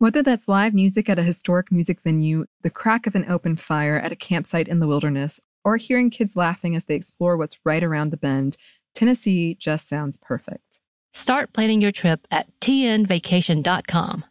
[0.00, 3.98] Whether that's live music at a historic music venue, the crack of an open fire
[3.98, 7.84] at a campsite in the wilderness, or hearing kids laughing as they explore what's right
[7.84, 8.56] around the bend,
[8.94, 10.80] Tennessee just sounds perfect.
[11.12, 14.24] Start planning your trip at tnvacation.com.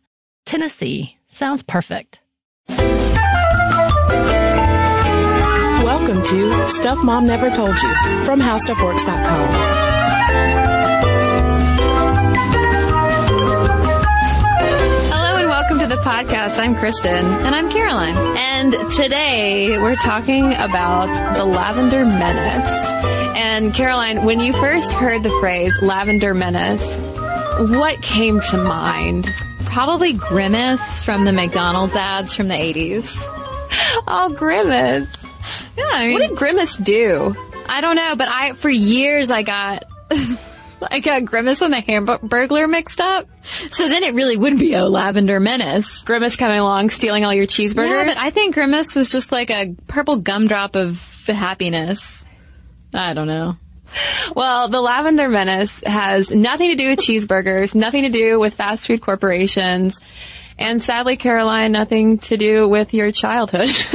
[0.44, 2.22] Tennessee sounds perfect.
[5.86, 10.79] Welcome to Stuff Mom Never Told You from HowStuffWorks.com.
[15.70, 16.58] welcome to the podcast.
[16.58, 17.24] I'm Kristen.
[17.24, 18.16] And I'm Caroline.
[18.40, 23.38] And today we're talking about the Lavender Menace.
[23.38, 26.98] And Caroline, when you first heard the phrase Lavender Menace,
[27.60, 29.28] what came to mind?
[29.66, 33.16] Probably Grimace from the McDonald's ads from the 80s.
[34.08, 35.08] Oh, Grimace.
[35.78, 37.36] Yeah, I mean, What did Grimace do?
[37.68, 39.84] I don't know, but I, for years I got,
[40.90, 43.28] I got Grimace and the Hamburglar mixed up.
[43.72, 46.04] So then it really would be a Lavender Menace.
[46.04, 47.90] Grimace coming along, stealing all your cheeseburgers?
[47.90, 52.26] Yeah, but I think Grimace was just like a purple gumdrop of happiness.
[52.94, 53.56] I don't know.
[54.36, 58.88] Well, the Lavender Menace has nothing to do with cheeseburgers, nothing to do with fast
[58.88, 60.00] food corporations,
[60.60, 63.70] and sadly, Caroline, nothing to do with your childhood.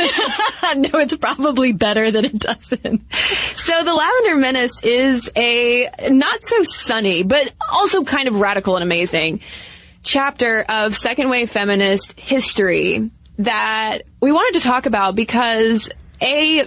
[0.76, 3.14] no, it's probably better that it doesn't.
[3.56, 8.82] So the Lavender Menace is a not so sunny, but also kind of radical and
[8.82, 9.40] amazing
[10.02, 15.90] chapter of second wave feminist history that we wanted to talk about because
[16.22, 16.66] A, I,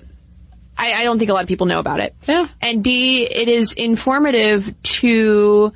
[0.93, 2.15] I don't think a lot of people know about it.
[2.27, 2.47] Yeah.
[2.61, 5.73] And B, it is informative to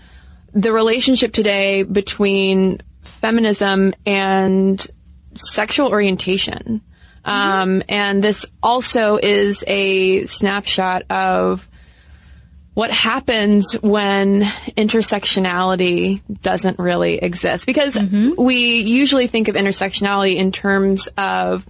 [0.54, 2.82] the relationship today between
[3.22, 4.86] feminism and
[5.36, 6.82] sexual orientation.
[7.24, 11.70] Um, and this also is a snapshot of
[12.74, 17.66] what happens when intersectionality doesn't really exist.
[17.66, 17.98] Because
[18.38, 21.66] we usually think of intersectionality in terms of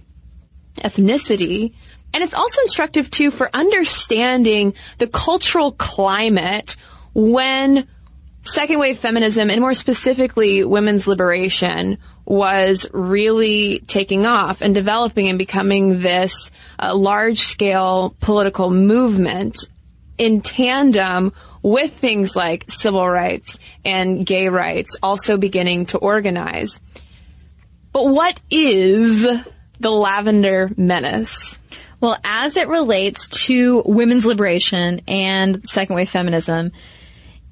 [0.76, 1.74] ethnicity.
[2.14, 6.76] And it's also instructive too for understanding the cultural climate
[7.14, 7.88] when
[8.42, 15.38] second wave feminism and more specifically women's liberation was really taking off and developing and
[15.38, 19.56] becoming this uh, large scale political movement
[20.18, 21.32] in tandem
[21.62, 26.78] with things like civil rights and gay rights also beginning to organize.
[27.92, 29.26] But what is
[29.80, 31.58] the lavender menace?
[32.00, 36.72] Well, as it relates to women's liberation and second wave feminism,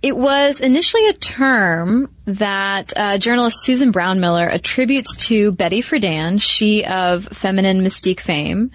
[0.03, 6.85] it was initially a term that uh, journalist Susan Brownmiller attributes to Betty Friedan, she
[6.85, 8.71] of feminine mystique fame,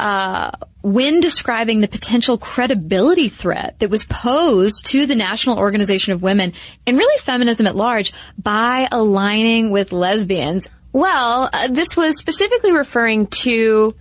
[0.00, 0.50] uh,
[0.82, 6.52] when describing the potential credibility threat that was posed to the National Organization of Women
[6.86, 10.68] and really feminism at large by aligning with lesbians.
[10.92, 13.94] Well, uh, this was specifically referring to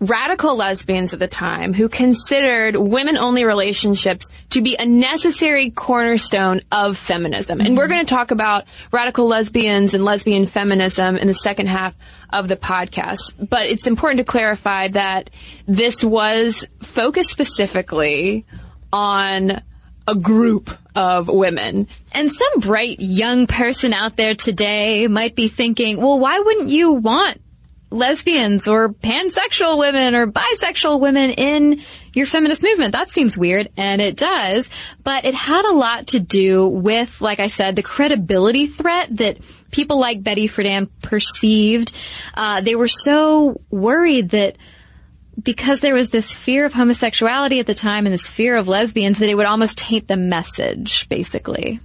[0.00, 6.60] radical lesbians at the time who considered women only relationships to be a necessary cornerstone
[6.70, 7.60] of feminism.
[7.60, 7.94] And we're mm-hmm.
[7.94, 11.94] going to talk about radical lesbians and lesbian feminism in the second half
[12.30, 13.34] of the podcast.
[13.38, 15.30] But it's important to clarify that
[15.66, 18.46] this was focused specifically
[18.92, 19.62] on
[20.06, 21.88] a group of women.
[22.12, 26.92] And some bright young person out there today might be thinking, well, why wouldn't you
[26.92, 27.40] want
[27.90, 31.82] lesbians or pansexual women or bisexual women in
[32.12, 32.92] your feminist movement.
[32.92, 34.68] That seems weird, and it does,
[35.02, 39.38] but it had a lot to do with, like I said, the credibility threat that
[39.70, 41.92] people like Betty Friedan perceived.
[42.34, 44.56] Uh, they were so worried that
[45.40, 49.18] because there was this fear of homosexuality at the time and this fear of lesbians
[49.18, 51.80] that it would almost taint the message, basically.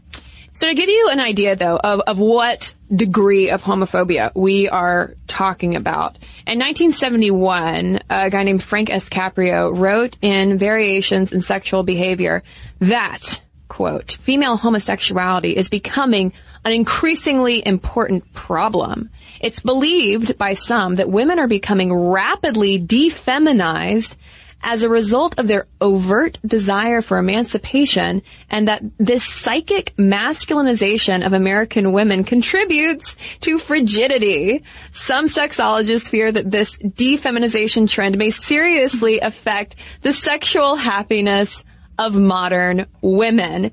[0.53, 5.15] So to give you an idea though of, of what degree of homophobia we are
[5.33, 6.15] talking about.
[6.45, 9.09] In 1971, a guy named Frank S.
[9.09, 12.43] Caprio wrote in Variations in Sexual Behavior
[12.79, 16.33] that, quote, female homosexuality is becoming
[16.63, 19.09] an increasingly important problem.
[19.41, 24.15] It's believed by some that women are becoming rapidly defeminized
[24.63, 31.33] as a result of their overt desire for emancipation and that this psychic masculinization of
[31.33, 34.63] American women contributes to frigidity.
[34.93, 41.63] Some sexologists fear that this defeminization trend may seriously affect the sexual happiness
[41.99, 43.71] of modern women.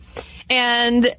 [0.51, 1.15] And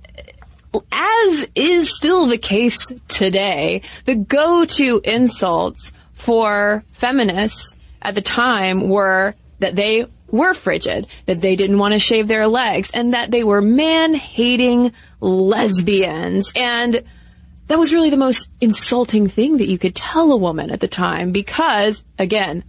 [0.91, 9.35] as is still the case today, the go-to insults for feminists at the time were
[9.61, 13.43] that they were frigid, that they didn't want to shave their legs, and that they
[13.43, 16.51] were man-hating lesbians.
[16.55, 17.03] And
[17.67, 20.87] that was really the most insulting thing that you could tell a woman at the
[20.87, 22.63] time because, again,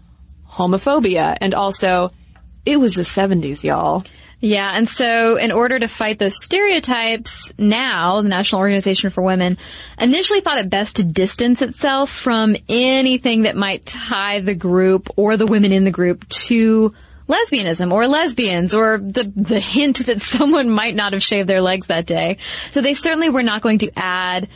[0.49, 2.11] homophobia and also
[2.65, 4.05] it was the 70s, y'all.
[4.43, 9.57] Yeah, and so in order to fight those stereotypes, now the National Organization for Women
[10.01, 15.37] initially thought it best to distance itself from anything that might tie the group or
[15.37, 16.93] the women in the group to
[17.29, 21.87] lesbianism or lesbians or the the hint that someone might not have shaved their legs
[21.87, 22.39] that day.
[22.73, 24.49] So they certainly were not going to add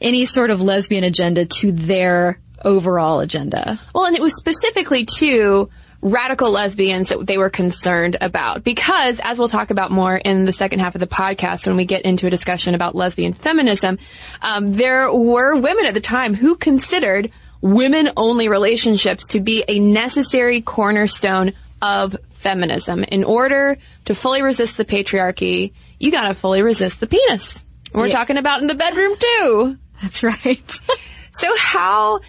[0.00, 3.80] any sort of lesbian agenda to their overall agenda.
[3.92, 5.68] Well, and it was specifically to
[6.02, 8.62] radical lesbians that they were concerned about.
[8.64, 11.84] Because, as we'll talk about more in the second half of the podcast when we
[11.84, 13.98] get into a discussion about lesbian feminism,
[14.42, 20.60] um, there were women at the time who considered women-only relationships to be a necessary
[20.60, 23.04] cornerstone of feminism.
[23.04, 27.64] In order to fully resist the patriarchy, you gotta fully resist the penis.
[27.94, 28.14] We're Yeah.
[28.14, 29.78] talking about in the bedroom too.
[30.02, 30.80] That's right.
[31.34, 32.20] So how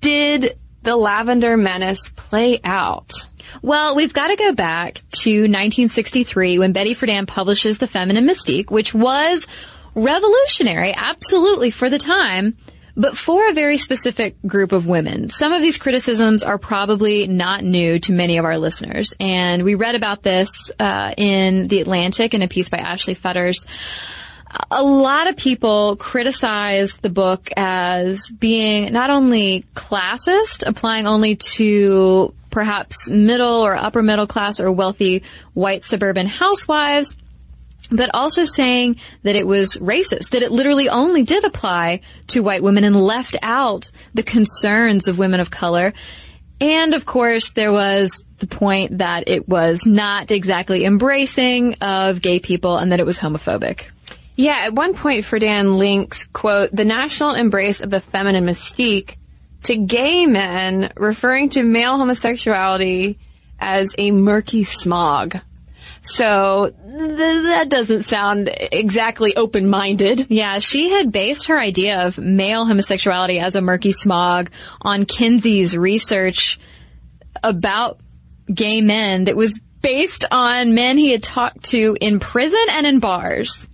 [0.00, 3.12] did the Lavender Menace play out?
[3.60, 8.70] Well, we've got to go back to 1963 when Betty Friedan publishes The Feminine Mystique,
[8.70, 9.46] which was
[9.94, 12.56] revolutionary, absolutely, for the time,
[12.96, 15.30] but for a very specific group of women.
[15.30, 19.74] Some of these criticisms are probably not new to many of our listeners, and we
[19.74, 23.66] read about this uh, in The Atlantic in a piece by Ashley Fetters
[24.70, 32.34] a lot of people criticize the book as being not only classist, applying only to
[32.50, 35.22] perhaps middle or upper middle class or wealthy
[35.54, 37.16] white suburban housewives,
[37.90, 42.62] but also saying that it was racist, that it literally only did apply to white
[42.62, 45.92] women and left out the concerns of women of color.
[46.60, 52.38] And of course, there was the point that it was not exactly embracing of gay
[52.38, 53.86] people and that it was homophobic.
[54.34, 59.16] Yeah, at one point, Friedan links, quote, the national embrace of the feminine mystique
[59.64, 63.18] to gay men, referring to male homosexuality
[63.58, 65.38] as a murky smog.
[66.02, 70.26] So th- that doesn't sound exactly open-minded.
[70.30, 74.50] Yeah, she had based her idea of male homosexuality as a murky smog
[74.80, 76.58] on Kinsey's research
[77.42, 78.00] about
[78.52, 82.98] gay men that was based on men he had talked to in prison and in
[82.98, 83.68] bars.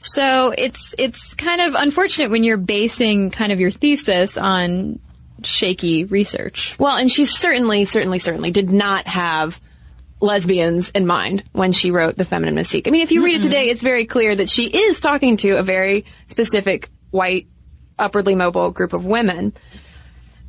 [0.00, 4.98] So it's it's kind of unfortunate when you're basing kind of your thesis on
[5.44, 6.74] shaky research.
[6.78, 9.60] Well, and she certainly, certainly, certainly did not have
[10.20, 12.86] lesbians in mind when she wrote The Feminine Mystique.
[12.86, 15.58] I mean, if you read it today, it's very clear that she is talking to
[15.58, 17.46] a very specific white,
[17.98, 19.52] upwardly mobile group of women.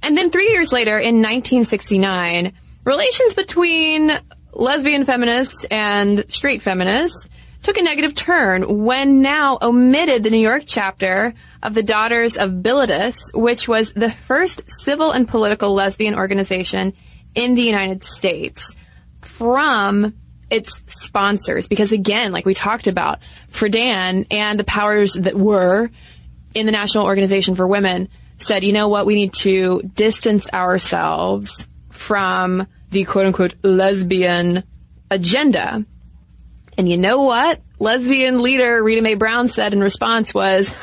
[0.01, 2.53] And then three years later, in 1969,
[2.86, 4.12] relations between
[4.53, 7.29] lesbian feminists and straight feminists
[7.62, 12.51] took a negative turn when NOW omitted the New York chapter of the Daughters of
[12.51, 16.94] Bilitis, which was the first civil and political lesbian organization
[17.36, 18.75] in the United States
[19.22, 20.15] from
[20.50, 21.68] its sponsors.
[21.68, 23.20] Because again, like we talked about,
[23.51, 25.89] Friedan and the powers that were
[26.53, 31.68] in the National Organization for Women said, you know what, we need to distance ourselves
[31.89, 34.63] from the quote unquote lesbian
[35.10, 35.86] agenda.
[36.78, 37.62] And you know what?
[37.80, 40.74] Lesbian leader Rita Mae Brown said in response was,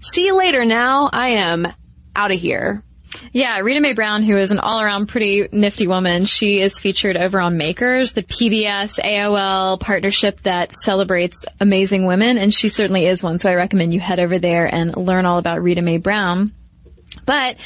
[0.00, 1.10] see you later NOW.
[1.12, 1.68] I am
[2.16, 2.82] out of here.
[3.32, 7.40] Yeah, Rita Mae Brown, who is an all-around pretty nifty woman, she is featured over
[7.40, 13.38] on Makers, the PBS AOL partnership that celebrates amazing women, and she certainly is one.
[13.38, 16.52] So I recommend you head over there and learn all about Rita Mae Brown.
[17.24, 17.56] But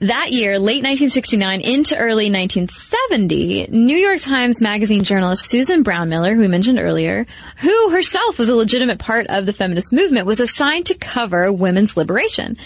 [0.00, 6.40] that year, late 1969 into early 1970, New York Times Magazine journalist Susan Brownmiller, who
[6.40, 7.26] we mentioned earlier,
[7.58, 11.98] who herself was a legitimate part of the feminist movement, was assigned to cover women's
[11.98, 12.56] liberation.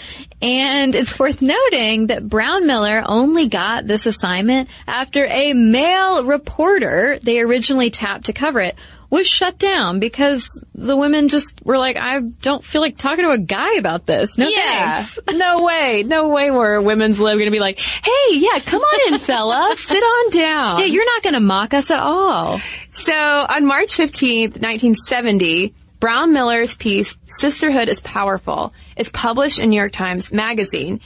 [0.41, 7.41] And it's worth noting that Brownmiller only got this assignment after a male reporter they
[7.41, 8.77] originally tapped to cover it
[9.09, 13.31] was shut down because the women just were like, I don't feel like talking to
[13.31, 14.37] a guy about this.
[14.37, 15.03] No Yeah.
[15.03, 15.19] thanks.
[15.33, 16.03] no way.
[16.03, 19.73] No way were women's lib going to be like, hey, yeah, come on in, fella.
[19.77, 20.79] Sit on down.
[20.79, 22.59] Yeah, you're not going to mock us at all.
[22.91, 29.91] So on March 15th, 1970, Brownmiller's piece, Sisterhood is Powerful, is published in New York
[29.91, 30.99] Times Magazine.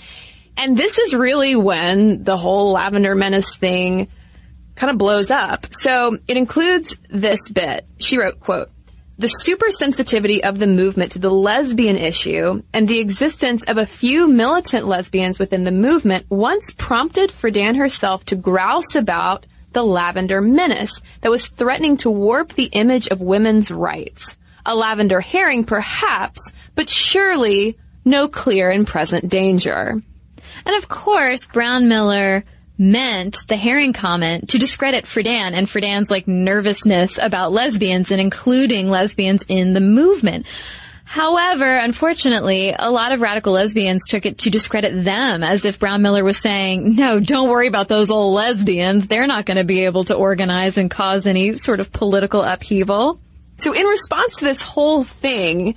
[0.58, 4.10] And this is really when the whole Lavender Menace thing
[4.80, 5.68] kind of blows up.
[5.72, 7.86] So it includes this bit.
[8.00, 8.72] She wrote, quote,
[9.18, 14.30] the supersensitivity of the movement to the lesbian issue and the existence of a few
[14.30, 21.02] militant lesbians within the movement once prompted Friedan herself to grouse about the lavender menace
[21.20, 24.38] that was threatening to warp the image of women's rights.
[24.66, 30.02] A lavender herring, perhaps, but surely no clear and present danger.
[30.66, 32.44] And of course, Brownmiller
[32.80, 38.90] meant the herring comment to discredit Friedan and Friedan's like nervousness about lesbians and including
[38.90, 40.46] lesbians in the movement.
[41.04, 46.24] However, unfortunately, a lot of radical lesbians took it to discredit them as if Brownmiller
[46.24, 49.08] was saying, no, don't worry about those old lesbians.
[49.08, 53.20] They're not going to be able to organize and cause any sort of political upheaval.
[53.58, 55.76] So in response to this whole thing,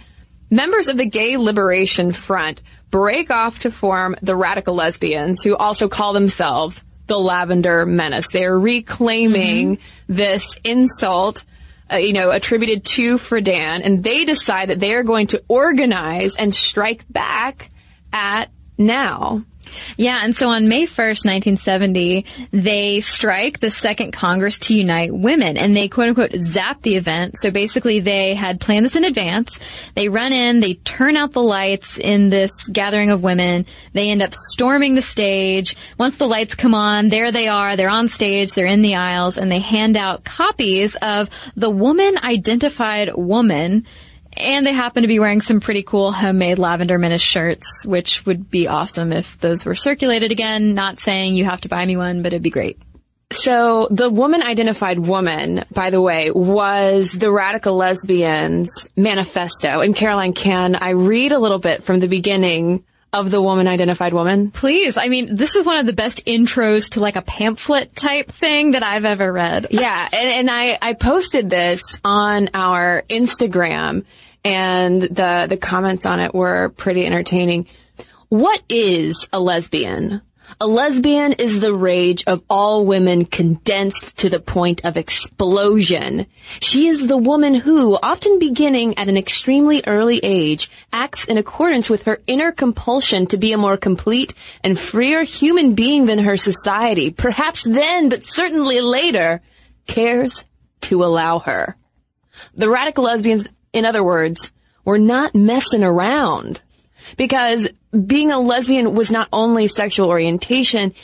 [0.51, 5.89] members of the Gay Liberation Front break off to form the Radical Lesbians, who also
[5.89, 8.31] call themselves the Lavender Menace.
[8.33, 11.45] They are reclaiming this insult,
[11.91, 16.37] uh, you know, attributed to Friedan, and they decide that they are going to organize
[16.37, 17.71] and strike back
[18.13, 19.45] at NOW.
[19.97, 25.57] Yeah, and so on May 1st, 1970, they strike the Second Congress to Unite Women,
[25.57, 27.39] and they quote unquote zap the event.
[27.39, 29.59] So basically they had planned this in advance.
[29.95, 33.67] They run in, they turn out the lights in this gathering of women.
[33.93, 35.77] They end up storming the stage.
[35.99, 37.77] Once the lights come on, there they are.
[37.77, 42.19] They're on stage, they're in the aisles, and they hand out copies of the woman
[42.23, 43.87] identified woman.
[44.37, 48.51] And they happen to be wearing some pretty cool homemade lavender menace shirts, which would
[48.51, 50.75] be awesome if those were circulated again.
[50.75, 52.79] Not saying you have to buy me one, but it'd be great.
[53.33, 59.81] So the woman identified woman, by the way, was the radical lesbians manifesto.
[59.81, 64.13] And Caroline, can I read a little bit from the beginning of the woman identified
[64.13, 64.51] woman?
[64.51, 64.97] Please.
[64.97, 68.73] I mean, this is one of the best intros to like a pamphlet type thing
[68.73, 69.69] that I've ever read.
[69.83, 74.05] Yeah, and, and I, I posted this on our Instagram
[74.45, 77.67] and the, the comments on it were pretty entertaining.
[78.29, 80.23] What is a lesbian?
[80.61, 86.27] A lesbian is the rage of all women condensed to the point of explosion.
[86.61, 91.89] She is the woman who, often beginning at an extremely early age, acts in accordance
[91.89, 96.37] with her inner compulsion to be a more complete and freer human being than her
[96.37, 99.41] society, perhaps then, but certainly later,
[99.87, 100.45] cares
[100.83, 101.77] to allow her.
[102.55, 104.53] The radical lesbians, in other words,
[104.85, 106.61] were not messing around
[107.17, 110.95] because being a lesbian was not only sexual orientation,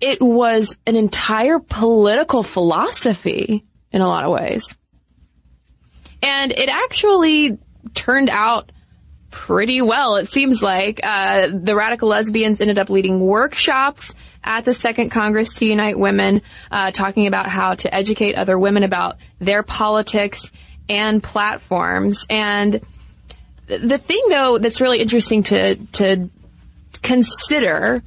[0.00, 4.64] it was an entire political philosophy in a lot of ways.
[6.22, 7.58] And it actually
[7.94, 8.72] turned out
[9.30, 10.16] pretty well.
[10.16, 15.54] It seems like uh, the radical lesbians ended up leading workshops at the Second Congress
[15.56, 20.50] to Unite Women, uh, talking about how to educate other women about their politics
[20.88, 22.26] and platforms.
[22.28, 22.80] And
[23.78, 26.30] the thing, though, that's really interesting to to
[27.02, 28.02] consider.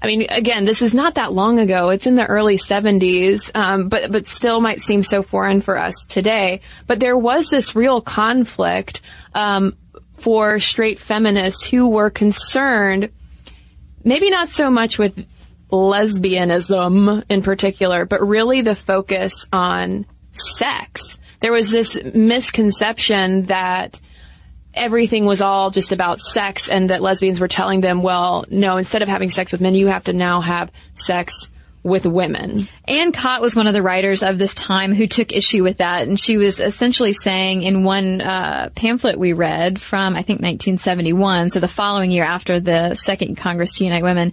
[0.00, 1.90] I mean, again, this is not that long ago.
[1.90, 5.94] It's in the early 70s, um, but but still might seem so foreign for us
[6.08, 6.60] today.
[6.86, 9.00] But there was this real conflict
[9.34, 9.76] um,
[10.18, 13.10] for straight feminists who were concerned,
[14.04, 15.26] maybe not so much with
[15.70, 21.18] lesbianism in particular, but really the focus on sex.
[21.40, 23.98] There was this misconception that
[24.74, 29.02] everything was all just about sex and that lesbians were telling them, well, no, instead
[29.02, 31.50] of having sex with men, you have to now have sex
[31.82, 32.68] with women.
[32.86, 36.06] Anne Koedt was one of the writers of this time who took issue with that,
[36.06, 41.50] and she was essentially saying in one uh, pamphlet we read from I think 1971,
[41.50, 44.32] so the following year after the Second Congress to Unite Women,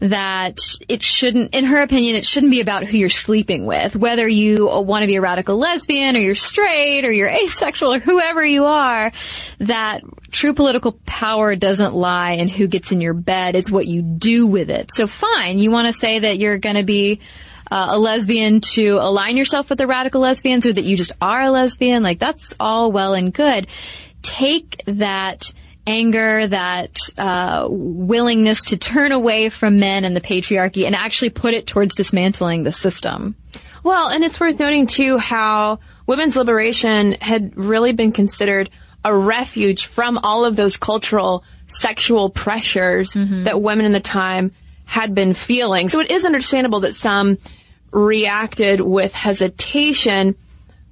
[0.00, 4.26] that it shouldn't, in her opinion, it shouldn't be about who you're sleeping with, whether
[4.26, 8.44] you want to be a radical lesbian or you're straight or you're asexual or whoever
[8.44, 9.12] you are.
[9.58, 10.02] That
[10.36, 14.46] true political power doesn't lie in who gets in your bed; it's what you do
[14.46, 14.92] with it.
[14.92, 17.20] So fine, you want to say that you're going to be
[17.70, 21.42] uh, a lesbian to align yourself with the radical lesbians or that you just are
[21.42, 23.66] a lesbian, like that's all well and good.
[24.22, 25.52] Take that
[25.86, 31.54] anger, that uh, willingness to turn away from men and the patriarchy and actually put
[31.54, 33.36] it towards dismantling the system.
[33.82, 38.68] Well, and it's worth noting too how women's liberation had really been considered
[39.06, 43.44] a refuge from all of those cultural sexual pressures mm-hmm.
[43.44, 44.50] that women in the time
[44.84, 45.88] had been feeling.
[45.88, 47.38] So it is understandable that some
[47.92, 50.34] reacted with hesitation,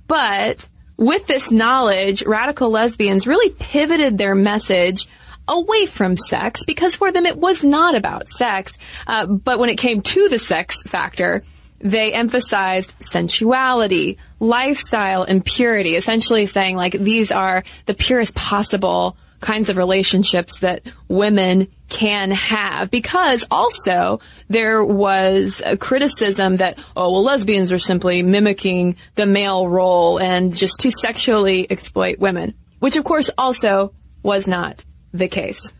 [0.06, 5.08] but with this knowledge, radical lesbians really pivoted their message
[5.48, 8.78] away from sex because for them it was not about sex.
[9.08, 11.42] Uh, but when it came to the sex factor,
[11.80, 19.68] they emphasized sensuality, lifestyle, and purity, essentially saying like these are the purest possible kinds
[19.68, 22.90] of relationships that women can have.
[22.90, 29.68] Because also there was a criticism that oh well lesbians are simply mimicking the male
[29.68, 35.72] role and just to sexually exploit women which of course also was not the case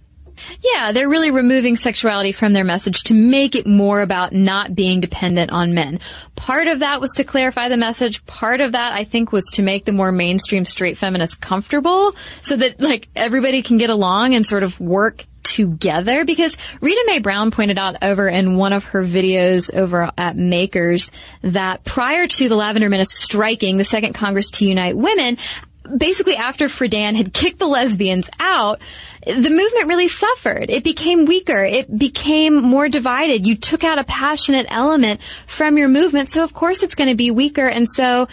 [0.61, 5.01] yeah, they're really removing sexuality from their message to make it more about not being
[5.01, 6.01] dependent on men.
[6.37, 8.25] Part of that was to clarify the message.
[8.27, 12.57] Part of that, I think, was to make the more mainstream straight feminists comfortable so
[12.57, 17.51] that, like, everybody can get along and sort of work together because Rita Mae Brown
[17.51, 21.11] pointed out over in one of her videos over at Makers
[21.43, 25.39] that prior to the Lavender Menace striking the Second Congress to Unite Women,
[25.97, 28.81] basically after Friedan had kicked the lesbians out,
[29.27, 30.71] the movement really suffered.
[30.71, 31.65] It became weaker.
[31.65, 33.47] It became more divided.
[33.47, 37.17] You took out a passionate element from your movement, so of course it's going to
[37.17, 37.67] be weaker.
[37.67, 38.29] And so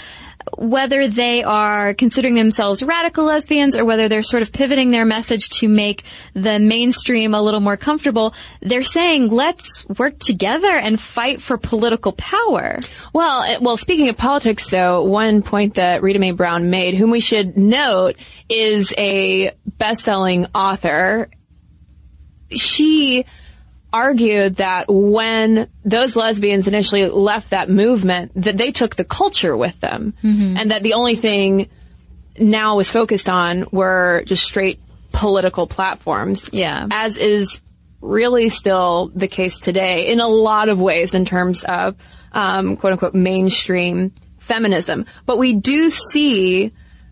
[0.58, 5.50] whether they are considering themselves radical lesbians or whether they're sort of pivoting their message
[5.50, 11.42] to make the mainstream a little more comfortable, they're saying let's work together and fight
[11.42, 12.80] for political power.
[13.14, 17.12] Well, eh, well, speaking of politics though, one point that Rita Mae Brown made, whom
[17.12, 18.18] we should note
[18.50, 21.30] is a best-selling author.
[22.50, 23.26] She
[23.94, 29.80] argued that when those lesbians initially left that movement, that they took the culture with
[29.80, 30.58] them, mm-hmm.
[30.58, 31.70] and that the only thing
[32.40, 34.80] NOW was focused on were just straight
[35.12, 36.50] political platforms.
[36.52, 36.88] Yeah.
[36.92, 37.62] As is
[38.00, 41.96] really still the case today in a lot of ways in terms of
[42.32, 45.06] um, quote unquote mainstream feminism.
[45.26, 46.72] But we do see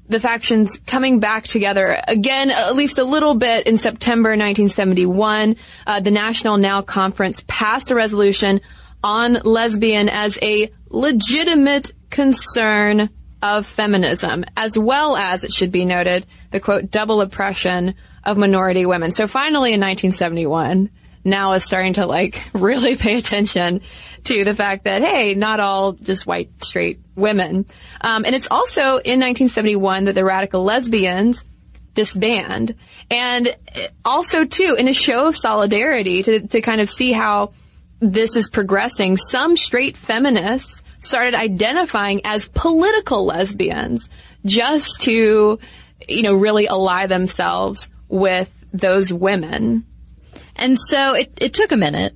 [0.09, 5.55] the factions coming back together again, at least a little bit in September 1971.
[5.85, 8.59] Uh, the National NOW Conference passed a resolution
[9.03, 13.09] on lesbian as a legitimate concern
[13.41, 17.93] of feminism, as well as, it should be noted, the quote, double oppression
[18.23, 19.11] of minority women.
[19.11, 20.89] So finally in 1971,
[21.23, 23.81] NOW is starting to like really pay attention
[24.25, 27.65] to the fact that, hey, not all just white straight women.
[28.01, 31.45] Um, and it's also in 1971 that the radical lesbians
[31.93, 32.75] disband.
[33.09, 33.55] And
[34.05, 37.51] also too, in a show of solidarity to, to kind of see how
[37.99, 44.09] this is progressing, some straight feminists started identifying as political lesbians
[44.45, 45.59] just to,
[46.07, 49.85] you know, really ally themselves with those women.
[50.59, 52.13] And so it, it took a minute,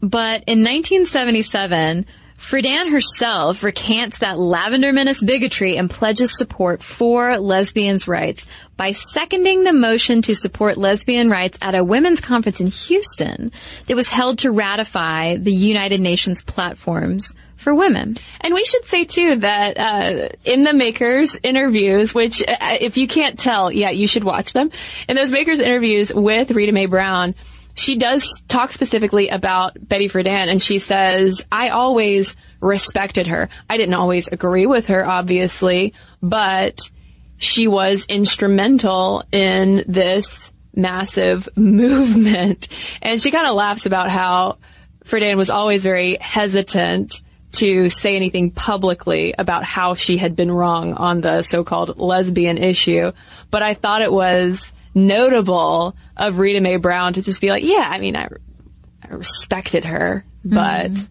[0.00, 2.06] but in 1977,
[2.38, 9.64] Friedan herself recants that Lavender Menace bigotry and pledges support for lesbians' rights by seconding
[9.64, 13.52] the motion to support lesbian rights at a women's conference in Houston
[13.86, 18.18] that was held to ratify the United Nations platforms for women.
[18.42, 23.08] And we should say too that uh, in the makers interviews, which uh, if you
[23.08, 24.70] can't tell, yeah, you should watch them.
[25.08, 27.34] In those makers interviews with Rita Mae Brown,
[27.76, 33.50] she does talk specifically about Betty Friedan and she says, I always respected her.
[33.68, 36.90] I didn't always agree with her, obviously, but
[37.36, 42.68] she was instrumental in this massive movement.
[43.02, 44.56] And she kind of laughs about how
[45.04, 47.20] Friedan was always very hesitant
[47.52, 53.12] to say anything publicly about how she had been wrong on the so-called lesbian issue.
[53.50, 57.86] But I thought it was notable of Rita Mae Brown to just be like, yeah,
[57.88, 58.28] I mean, I,
[59.02, 61.04] I respected her, but mm-hmm.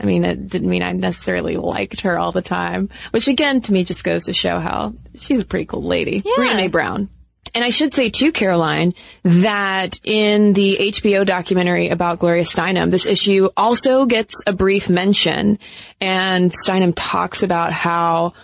[0.00, 3.72] I mean, it didn't mean I necessarily liked her all the time, which again, to
[3.72, 6.22] me, just goes to show how she's a pretty cool lady.
[6.24, 6.36] Yeah.
[6.36, 7.10] Brene Brown.
[7.54, 13.06] And I should say too, Caroline, that in the HBO documentary about Gloria Steinem, this
[13.06, 15.58] issue also gets a brief mention.
[15.98, 18.34] And Steinem talks about how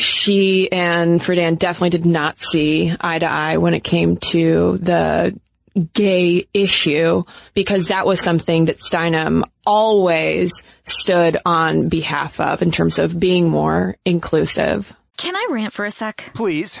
[0.00, 5.38] she and Friedan definitely did not see eye to eye when it came to the
[5.92, 7.22] gay issue
[7.54, 13.48] because that was something that Steinem always stood on behalf of in terms of being
[13.48, 14.94] more inclusive.
[15.16, 16.30] Can I rant for a sec?
[16.34, 16.80] Please.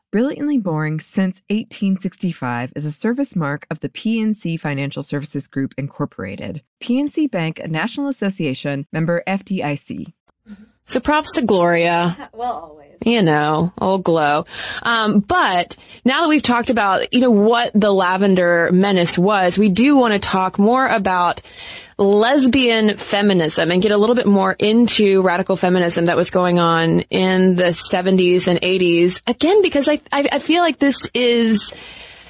[0.11, 6.63] Brilliantly Boring Since 1865 is a service mark of the PNC Financial Services Group, Incorporated.
[6.81, 10.11] PNC Bank, a National Association member FDIC.
[10.85, 12.29] So props to Gloria.
[12.33, 12.91] Well, always.
[13.05, 14.45] You know, old glow.
[14.83, 19.69] Um, but now that we've talked about, you know, what the Lavender Menace was, we
[19.69, 21.41] do want to talk more about
[22.01, 27.01] lesbian feminism and get a little bit more into radical feminism that was going on
[27.01, 29.21] in the 70s and 80s.
[29.27, 31.73] Again, because I, I, I feel like this is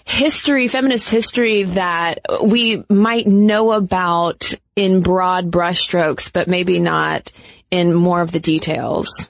[0.04, 7.32] history, feminist history that we might know about in broad brushstrokes, but maybe not
[7.70, 9.30] in more of the details.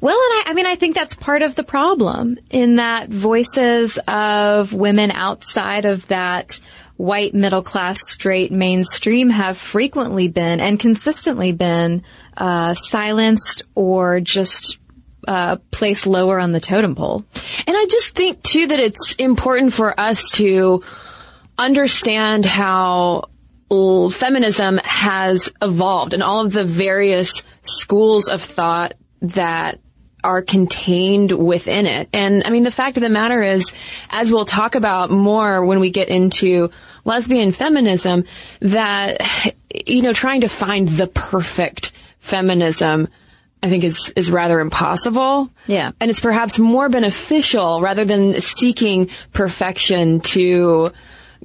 [0.00, 3.98] Well, and I, I mean, I think that's part of the problem in that voices
[4.06, 6.60] of women outside of that
[6.96, 12.02] white middle class straight mainstream have frequently been and consistently been
[12.36, 14.78] uh, silenced or just
[15.26, 17.24] uh, placed lower on the totem pole.
[17.66, 20.82] And I just think too that it's important for us to
[21.58, 23.24] understand how
[24.10, 29.80] feminism has evolved and all of the various schools of thought that
[30.24, 32.08] are contained within it.
[32.12, 33.70] And I mean, the fact of the matter is,
[34.10, 36.70] as we'll talk about more when we get into
[37.04, 38.24] lesbian feminism,
[38.60, 39.54] that,
[39.86, 43.08] you know, trying to find the perfect feminism
[43.62, 45.48] I think is, is rather impossible.
[45.66, 45.92] Yeah.
[45.98, 50.92] And it's perhaps more beneficial rather than seeking perfection to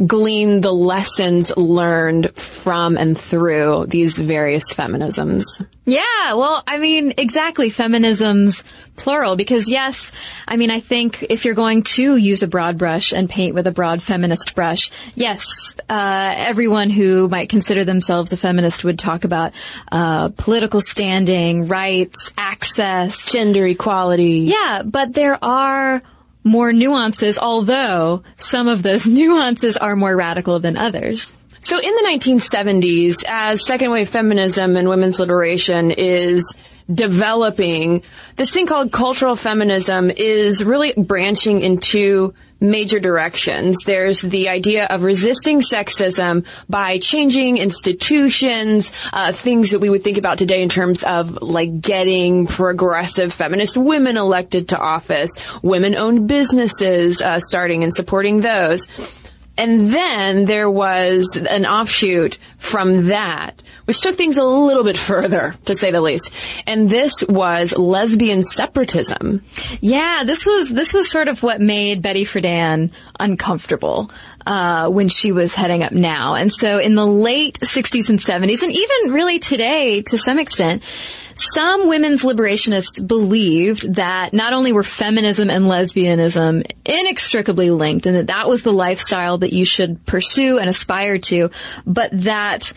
[0.06, 5.44] glean the lessons learned from and through these various feminisms.
[5.86, 8.64] Yeah, well, I mean, exactly, feminism's
[8.96, 10.12] plural, because yes,
[10.48, 13.66] I mean, I think if you're going to use a broad brush and paint with
[13.68, 19.24] a broad feminist brush, yes, uh, everyone who might consider themselves a feminist would talk
[19.24, 19.54] about,
[19.92, 23.32] uh, political standing, rights, access.
[23.32, 24.52] Gender equality.
[24.52, 26.02] Yeah, but there are
[26.44, 31.32] more nuances, although some of those nuances are more radical than others.
[31.62, 36.56] So in the 1970s, as second wave feminism and women's liberation is
[36.92, 38.02] developing,
[38.38, 43.78] this thing called cultural feminism is really branching into major directions.
[43.86, 50.18] There's the idea of resisting sexism by changing institutions, uh, things that we would think
[50.18, 57.22] about today in terms of like getting progressive feminist women elected to office, women-owned businesses
[57.22, 58.88] uh, starting and supporting those.
[59.60, 65.54] And then there was an offshoot from that, which took things a little bit further,
[65.66, 66.32] to say the least.
[66.66, 69.44] And this was lesbian separatism.
[69.82, 74.10] Yeah, this was this was sort of what made Betty Friedan uncomfortable
[74.46, 76.36] uh, when she was heading up NOW.
[76.36, 80.84] And so in the late 60s and 70s, and even really today to some extent,
[81.40, 88.28] some women's liberationists believed that not only were feminism and lesbianism inextricably linked and that
[88.28, 91.50] that was the lifestyle that you should pursue and aspire to,
[91.86, 92.74] but that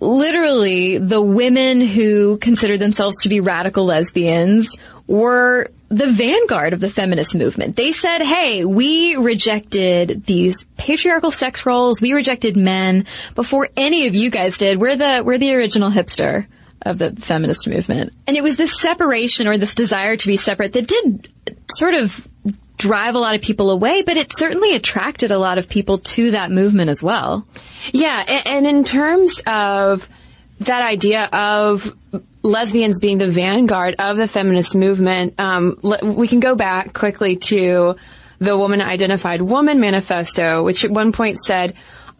[0.00, 6.90] literally the women who considered themselves to be radical lesbians were the vanguard of the
[6.90, 7.76] feminist movement.
[7.76, 12.00] They said, hey, we rejected these patriarchal sex roles.
[12.00, 14.78] We rejected men before any of you guys did.
[14.78, 16.46] We're the, we're the original hipster
[16.84, 18.12] of the feminist movement.
[18.26, 21.28] And it was this separation or this desire to be separate that did
[21.70, 22.26] sort of
[22.76, 26.32] drive a lot of people away, but it certainly attracted a lot of people to
[26.32, 27.46] that movement as well.
[27.92, 30.08] Yeah, and, and in terms of
[30.60, 31.96] that idea of
[32.42, 37.96] lesbians being the vanguard of the feminist movement, um, we can go back quickly to
[38.38, 41.74] the Woman Identified Woman Manifesto, which at one point said,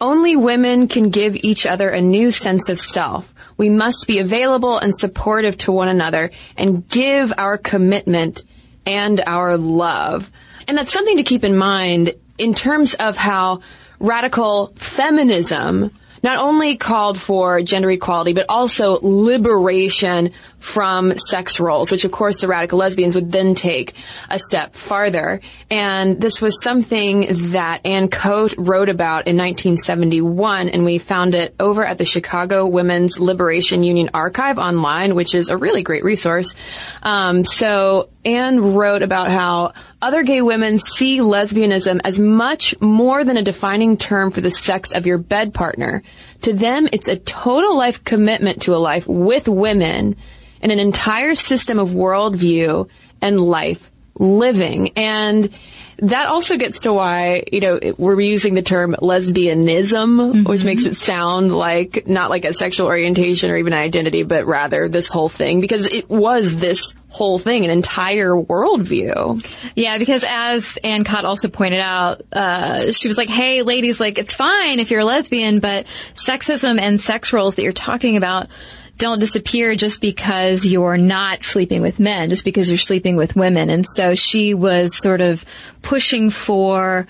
[0.05, 3.33] only women can give each other a new sense of self.
[3.57, 8.43] We must be available and supportive to one another and give our commitment
[8.85, 10.29] and our love.
[10.67, 13.61] And that's something to keep in mind in terms of how
[13.99, 15.89] radical feminism
[16.21, 20.31] not only called for gender equality, but also liberation
[20.65, 23.93] from sex roles, which of course the radical lesbians would then take
[24.31, 25.39] a step farther.
[25.69, 31.53] And this was something that Anne Koedt wrote about in 1971, and we found it
[31.59, 36.55] over at the Chicago Women's Liberation Union Archive online, which is a really great resource.
[37.03, 43.37] Um, so Anne wrote about how other gay women see lesbianism as much more than
[43.37, 46.01] a defining term for the sex of your bed partner.
[46.41, 50.15] To them, it's a total life commitment to a life with women
[50.61, 52.89] and an entire system of worldview
[53.21, 54.91] and life living.
[54.95, 55.49] And
[55.97, 60.43] that also gets to why, you know, we're using the term lesbianism, mm-hmm.
[60.43, 64.89] which makes it sound like not like a sexual orientation or even identity, but rather
[64.89, 69.41] this whole thing because it was this whole thing, an entire worldview.
[69.73, 74.17] Yeah, because as Anne Koedt also pointed out, uh, she was like, hey, ladies, like,
[74.17, 78.49] it's fine if you're a lesbian, but sexism and sex roles that you're talking about
[78.97, 83.69] don't disappear just because you're not sleeping with men, just because you're sleeping with women.
[83.69, 85.43] And so she was sort of
[85.81, 87.07] pushing for,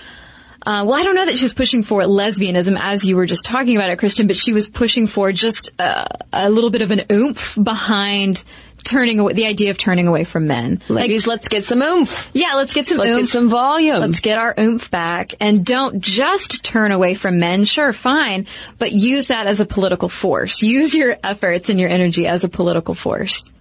[0.65, 3.45] uh, well, I don't know that she was pushing for lesbianism as you were just
[3.45, 7.03] talking about it, Kristen, but she was pushing for just a little bit of an
[7.11, 8.43] oomph behind
[8.85, 10.81] turning away, the idea of turning away from men.
[10.87, 12.29] Ladies, like, let's get some oomph.
[12.33, 13.21] Yeah, let's get some let's oomph.
[13.21, 13.99] get some volume.
[13.99, 17.65] Let's get our oomph back and don't just turn away from men.
[17.65, 20.61] Sure, fine, but use that as a political force.
[20.61, 23.51] Use your efforts and your energy as a political force.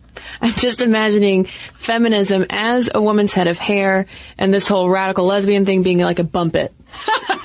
[0.40, 4.07] I'm just imagining feminism as a woman's head of hair
[4.38, 6.72] and this whole radical lesbian thing being like a bump it.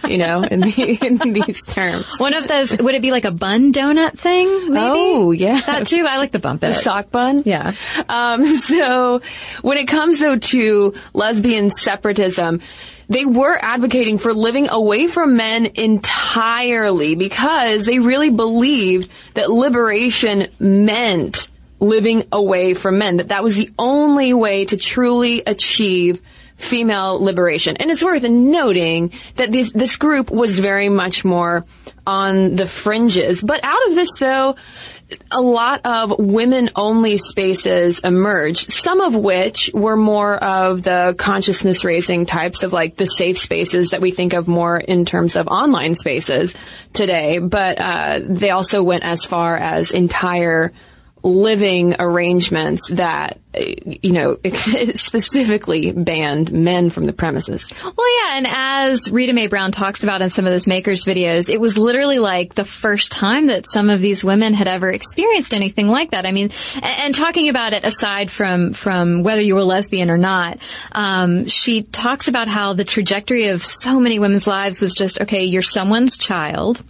[0.08, 2.06] you know, in, the, in, these terms.
[2.18, 4.74] One of those, would it be like a bun donut thing?
[4.74, 4.86] Maybe?
[4.86, 5.60] Oh, yeah.
[5.62, 6.06] That too.
[6.08, 6.68] I like the bump it.
[6.68, 7.44] The sock bun?
[7.46, 7.74] Yeah.
[8.08, 9.22] Um, so
[9.62, 12.62] when it comes though to lesbian separatism,
[13.10, 20.46] they were advocating for living away from men entirely because they really believed that liberation
[20.60, 26.22] meant living away from men, that that was the only way to truly achieve
[26.60, 27.78] female liberation.
[27.78, 31.66] And it's worth noting that this, this group was very much more
[32.06, 33.42] on the fringes.
[33.42, 34.56] But out of this though,
[35.32, 41.84] a lot of women only spaces emerged, some of which were more of the consciousness
[41.84, 45.48] raising types of like the safe spaces that we think of more in terms of
[45.48, 46.54] online spaces
[46.94, 47.40] today.
[47.40, 50.74] But, uh, they also went as far as entire
[51.24, 54.38] living arrangements that you know
[54.96, 57.72] specifically banned men from the premises.
[57.84, 61.50] Well, yeah, and as Rita Mae Brown talks about in some of those makers videos,
[61.50, 65.54] it was literally like the first time that some of these women had ever experienced
[65.54, 66.26] anything like that.
[66.26, 70.18] I mean, and, and talking about it aside from from whether you were lesbian or
[70.18, 70.60] not,
[70.92, 75.46] um, she talks about how the trajectory of so many women's lives was just okay.
[75.46, 76.84] You're someone's child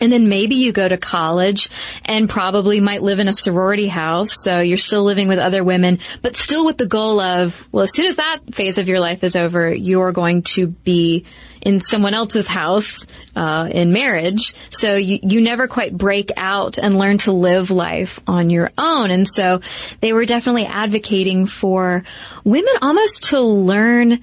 [0.00, 1.68] And then maybe you go to college
[2.04, 4.30] and probably might live in a sorority house.
[4.42, 7.92] So you're still living with other women, but still with the goal of, well, as
[7.92, 11.24] soon as that phase of your life is over, you're going to be
[11.60, 14.54] in someone else's house, uh, in marriage.
[14.70, 19.10] So you, you never quite break out and learn to live life on your own.
[19.10, 19.60] And so
[20.00, 22.04] they were definitely advocating for
[22.44, 24.22] women almost to learn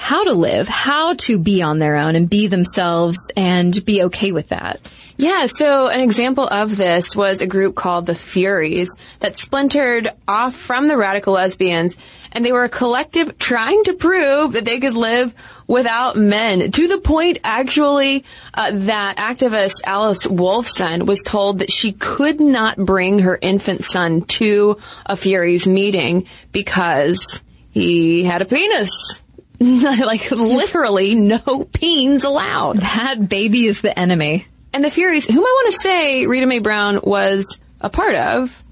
[0.00, 4.32] how to live, how to be on their own and be themselves and be okay
[4.32, 4.80] with that.
[5.18, 10.56] Yeah, so an example of this was a group called the Furies that splintered off
[10.56, 11.94] from the radical lesbians,
[12.32, 15.34] and they were a collective trying to prove that they could live
[15.66, 16.72] without men.
[16.72, 22.78] To the point, actually, uh, that activist Alice Wolfson was told that she could not
[22.78, 29.20] bring her infant son to a Furies meeting because he had a penis.
[29.60, 32.78] like literally no peens allowed.
[32.78, 34.46] That baby is the enemy.
[34.72, 38.62] And the Furies, whom I want to say Rita Mae Brown was a part of,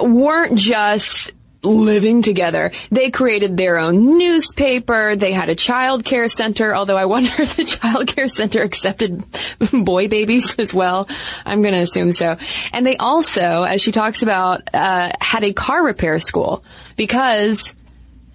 [0.00, 2.72] weren't just living together.
[2.90, 5.16] They created their own newspaper.
[5.16, 9.22] They had a child care center, although I wonder if the child care center accepted
[9.84, 11.08] boy babies as well.
[11.44, 12.38] I'm going to assume so.
[12.72, 16.64] And they also, as she talks about, uh, had a car repair school
[16.96, 17.76] because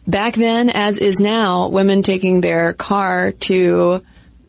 [0.07, 4.03] back then, as is now, women taking their car to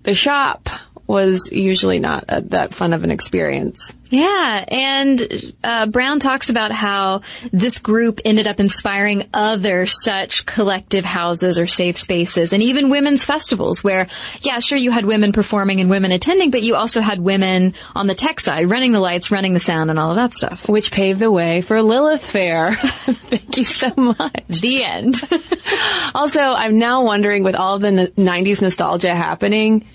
[0.05, 0.69] the shop
[1.07, 3.95] was usually not a, that fun of an experience.
[4.11, 11.05] Yeah, and uh, Brown talks about how this group ended up inspiring other such collective
[11.05, 14.09] houses or safe spaces, and even women's festivals where,
[14.43, 18.07] yeah, sure, you had women performing and women attending, but you also had women on
[18.07, 20.69] the tech side running the lights, running the sound, and all of that stuff.
[20.69, 22.75] Which paved the way for Lilith Fair.
[22.75, 24.47] Thank you so much.
[24.49, 25.17] The end.
[26.15, 29.87] also, I'm now wondering with all of the n- 90s nostalgia happening,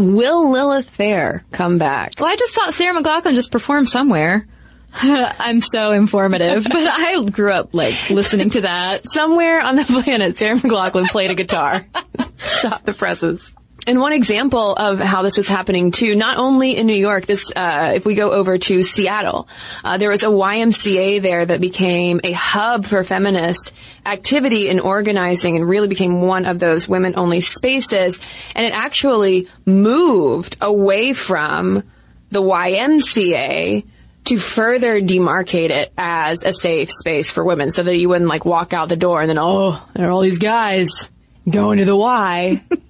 [0.00, 2.14] Will Lilith Fair come back?
[2.18, 4.46] Well, I just thought Sarah McLachlan just performed somewhere.
[5.02, 9.08] I'm so informative, but I grew up like listening to that.
[9.08, 11.86] Somewhere on the planet, Sarah McLachlan played a guitar.
[12.38, 13.52] Stop the presses.
[13.90, 17.50] And one example of how this was happening too, not only in New York, this,
[17.56, 19.48] uh, if we go over to Seattle,
[19.82, 23.72] uh, there was a YMCA there that became a hub for feminist
[24.06, 28.20] activity and organizing and really became one of those women only spaces.
[28.54, 31.82] And it actually moved away from
[32.30, 33.84] the YMCA
[34.26, 38.44] to further demarcate it as a safe space for women so that you wouldn't like
[38.44, 41.10] walk out the door and then, oh, there are all these guys
[41.50, 42.62] going to the Y.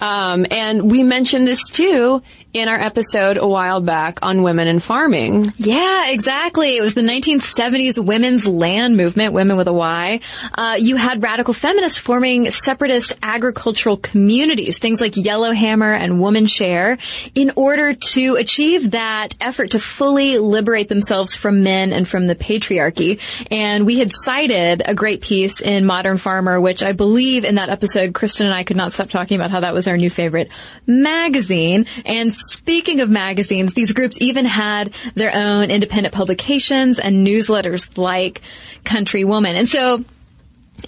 [0.00, 4.82] Um, and we mentioned this too in our episode a while back on women and
[4.82, 5.52] farming.
[5.56, 6.76] Yeah, exactly.
[6.76, 10.20] It was the 1970s women's land movement, women with a Y.
[10.54, 16.98] Uh, you had radical feminists forming separatist agricultural communities, things like Yellowhammer and Woman Share,
[17.34, 22.34] in order to achieve that effort to fully liberate themselves from men and from the
[22.34, 23.20] patriarchy.
[23.50, 27.68] And we had cited a great piece in Modern Farmer, which I believe in that
[27.68, 30.50] episode, Kristen and I could not stop talking about how that was our new favorite
[30.86, 31.86] magazine.
[32.04, 38.40] And speaking of magazines, these groups even had their own independent publications and newsletters like
[38.84, 39.56] Country Woman.
[39.56, 40.04] And so,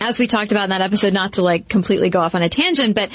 [0.01, 2.49] as we talked about in that episode, not to like completely go off on a
[2.49, 3.11] tangent, but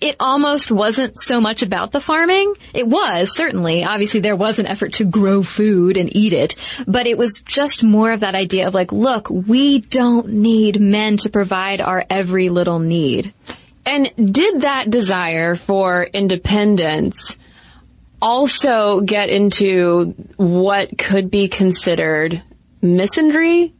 [0.00, 2.54] it almost wasn't so much about the farming.
[2.72, 3.84] It was, certainly.
[3.84, 6.54] Obviously, there was an effort to grow food and eat it,
[6.86, 11.16] but it was just more of that idea of like, look, we don't need men
[11.18, 13.32] to provide our every little need.
[13.84, 17.38] And did that desire for independence
[18.20, 22.42] also get into what could be considered
[22.82, 23.72] misandry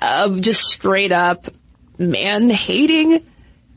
[0.00, 1.48] of just straight up
[1.98, 3.24] man hating?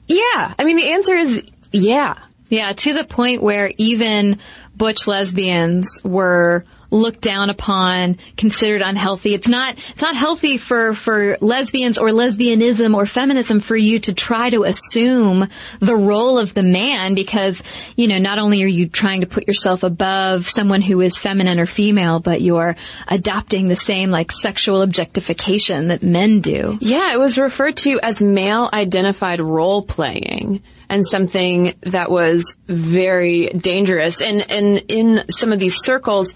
[0.07, 0.53] Yeah.
[0.57, 2.15] I mean, the answer is yeah.
[2.49, 4.37] Yeah, to the point where even
[4.75, 6.63] butch lesbians were
[6.95, 9.33] looked down upon, considered unhealthy.
[9.33, 14.13] It's not, it's not healthy for, for lesbians or lesbianism or feminism for you to
[14.13, 15.47] try to assume
[15.79, 17.61] the role of the man because,
[17.95, 21.59] you know, not only are you trying to put yourself above someone who is feminine
[21.59, 22.75] or female, but you're
[23.07, 26.77] adopting the same like sexual objectification that men do.
[26.81, 33.47] Yeah, it was referred to as male identified role playing and something that was very
[33.47, 34.21] dangerous.
[34.21, 36.33] And, and in some of these circles,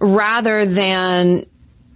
[0.00, 1.46] rather than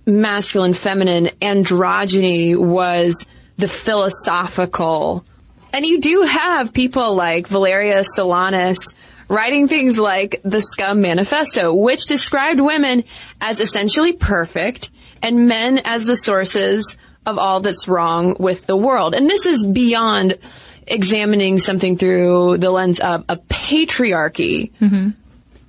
[0.06, 5.24] masculine, feminine, androgyny was the philosophical.
[5.72, 8.94] And you do have people like Valerie Solanas
[9.28, 13.04] writing things like the Scum Manifesto, which described women
[13.40, 14.90] as essentially perfect
[15.22, 19.14] and men as the sources of all that's wrong with the world.
[19.14, 20.38] And this is beyond
[20.86, 24.72] examining something through the lens of a patriarchy.
[24.80, 25.10] Mm-hmm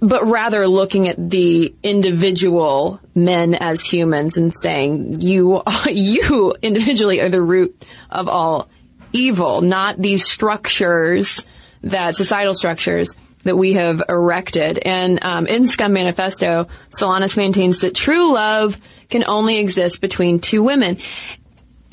[0.04, 7.30] but rather looking at the individual men as humans and saying you you individually are
[7.30, 8.68] the root of all
[9.14, 11.46] evil, not these structures
[11.84, 14.80] that societal structures that we have erected.
[14.80, 18.78] And um, in Scum Manifesto, Solanas maintains that true love
[19.10, 20.98] can only exist between two women.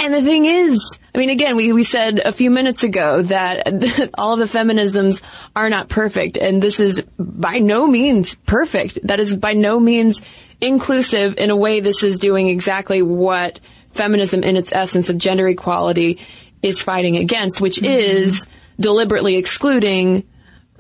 [0.01, 4.11] And the thing is, I mean, again, we, we said a few minutes ago that
[4.19, 5.21] all of the feminisms
[5.55, 8.99] are not perfect, and this is by no means perfect.
[9.07, 10.23] That is by no means
[10.61, 11.39] inclusive.
[11.39, 13.61] In a way, this is doing exactly what
[13.93, 16.19] feminism in its essence of gender equality
[16.63, 17.87] is fighting against, which mm-hmm.
[17.87, 18.47] is
[18.79, 20.25] deliberately excluding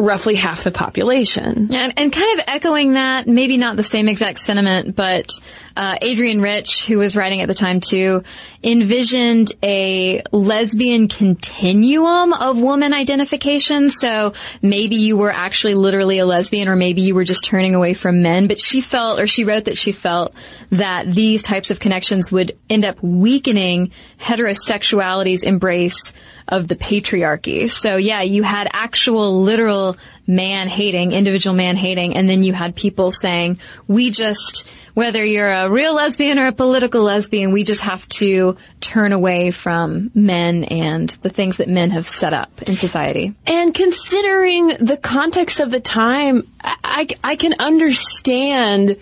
[0.01, 1.73] roughly half the population.
[1.73, 5.31] And, and, kind of echoing that, maybe not the same exact sentiment, but
[5.77, 8.25] uh, Adrienne Rich, who was writing at the time too,
[8.65, 13.91] envisioned a lesbian continuum of woman identification.
[13.91, 14.33] So
[14.63, 18.23] maybe you were actually literally a lesbian, or maybe you were just turning away from
[18.23, 18.49] men.
[18.49, 20.35] But she felt, or she wrote that she felt
[20.71, 26.13] that these types of connections would end up weakening heterosexuality's embrace
[26.51, 27.71] of the patriarchy.
[27.71, 29.97] So yeah, you had actual literal
[30.27, 35.51] man hating, individual man hating, and then you had people saying, we just, whether you're
[35.51, 40.65] a real lesbian or a political lesbian, we just have to turn away from men
[40.65, 43.35] and the things that men have set up in society.
[43.47, 48.97] And considering the context of the time, I, I can understand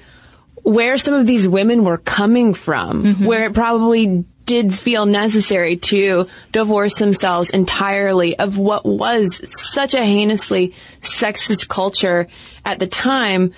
[0.62, 3.24] where some of these women were coming from, mm-hmm.
[3.24, 9.42] where it probably did feel necessary to divorce themselves entirely of what was
[9.74, 12.26] such a heinously sexist culture
[12.64, 13.52] at the time,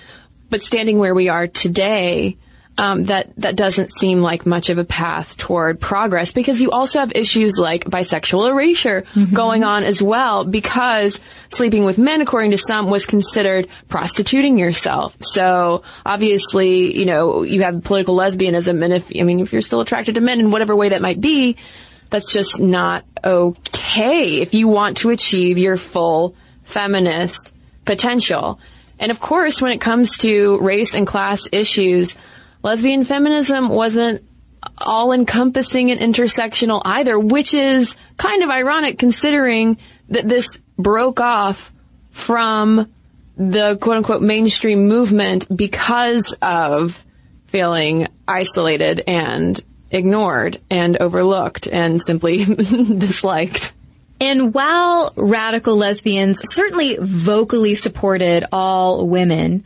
[0.49, 2.35] but standing where we are today,
[2.77, 6.99] um, that that doesn't seem like much of a path toward progress because you also
[6.99, 9.35] have issues like bisexual erasure mm-hmm.
[9.35, 11.19] going on as well because
[11.49, 17.61] sleeping with men according to some was considered prostituting yourself so obviously you know you
[17.61, 20.75] have political lesbianism and if i mean if you're still attracted to men in whatever
[20.75, 21.57] way that might be
[22.09, 27.51] that's just not okay if you want to achieve your full feminist
[27.83, 28.59] potential
[28.97, 32.15] and of course when it comes to race and class issues
[32.63, 34.23] lesbian feminism wasn't
[34.77, 39.77] all encompassing and intersectional either, which is kind of ironic considering
[40.09, 41.71] that this broke off
[42.11, 42.91] from
[43.37, 47.03] the quote unquote mainstream movement because of
[47.47, 49.59] feeling isolated and
[49.89, 53.73] ignored and overlooked and simply disliked.
[54.19, 59.65] And while radical lesbians certainly vocally supported all women,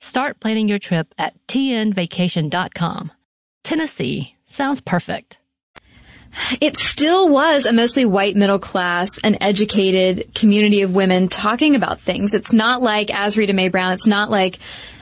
[0.00, 3.12] Start planning your trip at tnvacation.com.
[3.62, 5.38] Tennessee sounds perfect.
[6.60, 12.00] It still was a mostly white middle class and educated community of women talking about
[12.00, 12.34] things.
[12.34, 14.58] It's not like, as Rita Mae Brown, it's not like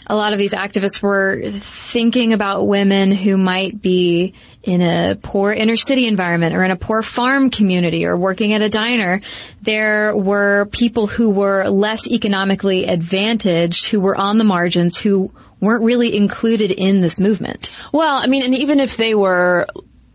[0.09, 5.53] a lot of these activists were thinking about women who might be in a poor
[5.53, 9.21] inner city environment or in a poor farm community or working at a diner.
[9.63, 15.31] There were people who were less economically advantaged, who were on the margins, who
[15.61, 17.71] weren't really included in this movement.
[17.93, 19.67] Well, I mean, and even if they were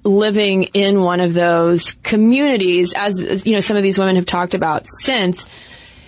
[0.03, 4.53] living in one of those communities, as you know, some of these women have talked
[4.53, 5.47] about since,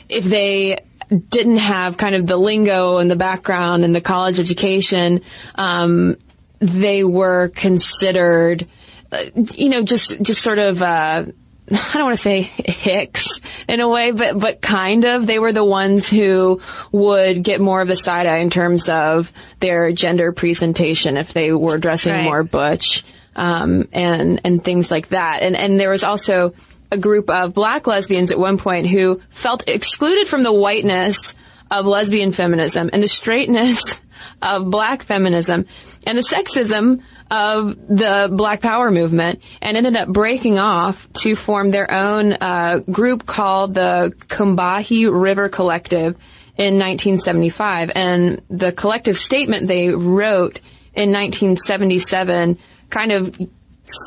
[0.09, 0.79] if they
[1.09, 5.21] didn't have kind of the lingo and the background and the college education,
[5.55, 6.17] um,
[6.59, 8.67] they were considered,
[9.11, 10.81] uh, you know, just just sort of.
[10.81, 11.25] Uh,
[11.71, 15.25] I don't want to say hicks in a way, but, but kind of.
[15.25, 19.33] They were the ones who would get more of the side eye in terms of
[19.59, 22.23] their gender presentation if they were dressing Right.
[22.23, 23.03] more butch,
[23.35, 25.41] um, and, and things like that.
[25.41, 26.53] And, and there was also
[26.95, 31.35] a group of black lesbians at one point who felt excluded from the whiteness
[31.69, 34.01] of lesbian feminism and the straightness
[34.41, 35.65] of black feminism
[36.05, 41.71] and the sexism of the Black Power movement and ended up breaking off to form
[41.71, 46.15] their own uh, group called the Combahee River Collective
[46.57, 47.91] in 1975.
[47.95, 50.61] And the collective statement they wrote
[50.93, 53.39] in 1977 kind of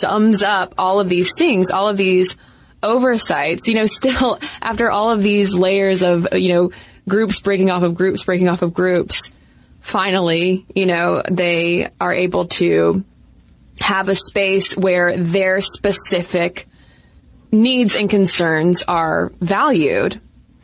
[0.00, 2.36] sums up all of these things, all of these
[2.82, 6.70] oversights, you know, still after all of these layers of, you know,
[7.08, 9.30] groups breaking off of groups, breaking off of groups,
[9.80, 13.04] finally, you know, they are able to
[13.80, 16.66] have a space where their specific
[17.50, 20.20] needs and concerns are valued.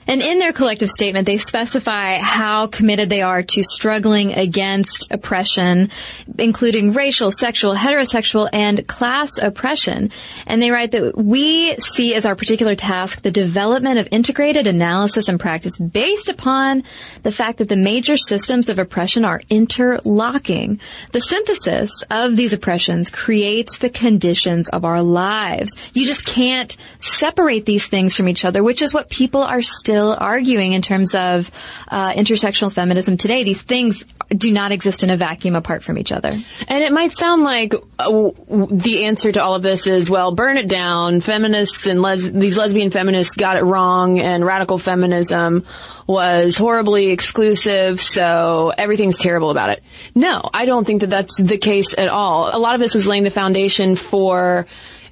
[0.07, 5.91] And in their collective statement, they specify how committed they are to struggling against oppression,
[6.39, 10.11] including racial, sexual, heterosexual, and class oppression.
[10.47, 15.29] And they write that we see as our particular task the development of integrated analysis
[15.29, 16.85] and practice based upon
[17.23, 20.81] the fact that the major systems of oppression are interlocking.
[21.13, 25.73] The synthesis of these oppressions creates the conditions of our lives.
[25.95, 29.94] You just can't separate these things from each other, which is what people are still
[29.97, 31.51] arguing in terms of
[31.89, 33.45] uh, intersectional feminism today.
[33.45, 36.31] These things do not exist in a vacuum apart from each other.
[36.31, 40.57] And it might sound like uh, the answer to all of this is, well, burn
[40.57, 41.21] it down.
[41.21, 45.65] Feminists and les- these lesbian feminists got it wrong and radical feminism
[46.07, 49.83] was horribly exclusive, so everything's terrible about it.
[50.15, 52.55] No, I don't think that that's the case at all.
[52.55, 54.67] A lot of this was laying the foundation for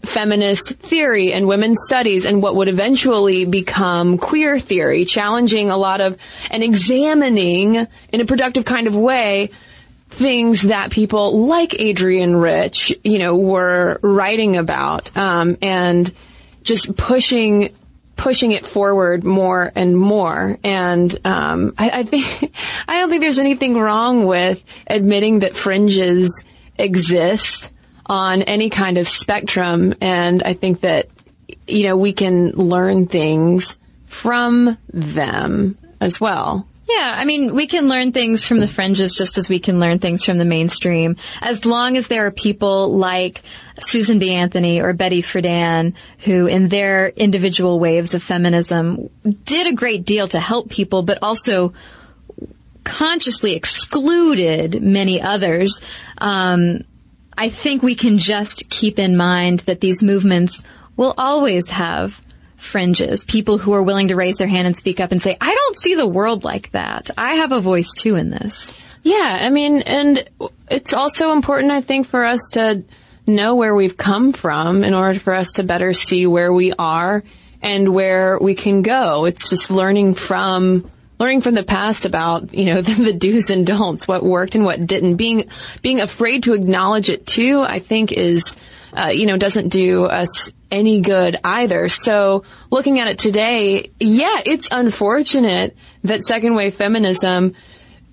[0.04, 6.00] feminist theory and women's studies and what would eventually become queer theory, challenging a lot
[6.00, 6.18] of
[6.50, 9.50] and examining in a productive kind of way
[10.12, 16.12] things that people like Adrienne Rich, you know, were writing about, um, and
[16.62, 17.70] just pushing
[18.14, 20.58] pushing it forward more and more.
[20.62, 22.52] And um, I, I think
[22.88, 26.44] I don't think there's anything wrong with admitting that fringes
[26.78, 27.71] exist
[28.12, 29.94] on any kind of spectrum.
[30.02, 31.08] And I think that
[31.66, 36.68] you know we can learn things from them as well.
[36.86, 39.98] Yeah, I mean, we can learn things from the fringes just as we can learn
[39.98, 41.16] things from the mainstream.
[41.40, 43.40] As long as there are people like
[43.78, 44.34] Susan B.
[44.34, 49.08] Anthony or Betty Friedan who, in their individual waves of feminism,
[49.44, 51.72] did a great deal to help people, but also
[52.84, 55.80] consciously excluded many others.
[56.18, 56.80] Um,
[57.36, 60.62] I think we can just keep in mind that these movements
[60.96, 62.20] will always have
[62.56, 65.52] fringes, people who are willing to raise their hand and speak up and say, I
[65.52, 67.10] don't see the world like that.
[67.18, 68.72] I have a voice too in this.
[69.02, 70.28] Yeah, I mean, and
[70.70, 72.84] it's also important, I think, for us to
[73.26, 77.24] know where we've come from in order for us to better see where we are
[77.60, 79.24] and where we can go.
[79.24, 80.88] It's just learning from
[81.22, 84.64] learning from the past about you know the, the do's and don'ts, what worked and
[84.64, 85.16] what didn't.
[85.16, 85.48] Being
[85.80, 88.56] being afraid to acknowledge it too, I think, is
[88.92, 91.88] uh, you know doesn't do us any good either.
[91.88, 97.54] So looking at it today, yeah, it's unfortunate that second wave feminism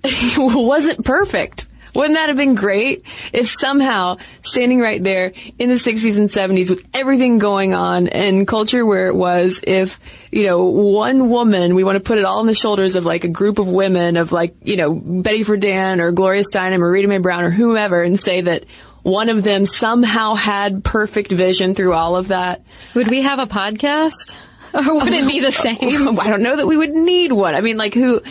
[0.36, 1.66] wasn't perfect.
[1.94, 6.70] Wouldn't that have been great if somehow standing right there in the 60s and 70s
[6.70, 9.98] with everything going on and culture where it was, if,
[10.30, 13.24] you know, one woman, we want to put it all on the shoulders of like
[13.24, 17.08] a group of women of like, you know, Betty Friedan or Gloria Steinem or Rita
[17.08, 18.64] Mae Brown or whomever and say that
[19.02, 22.62] one of them somehow had perfect vision through all of that.
[22.94, 24.36] Would we have a podcast?
[24.72, 26.16] Or would it be the same?
[26.20, 27.56] I don't know that we would need one.
[27.56, 28.22] I mean, like who,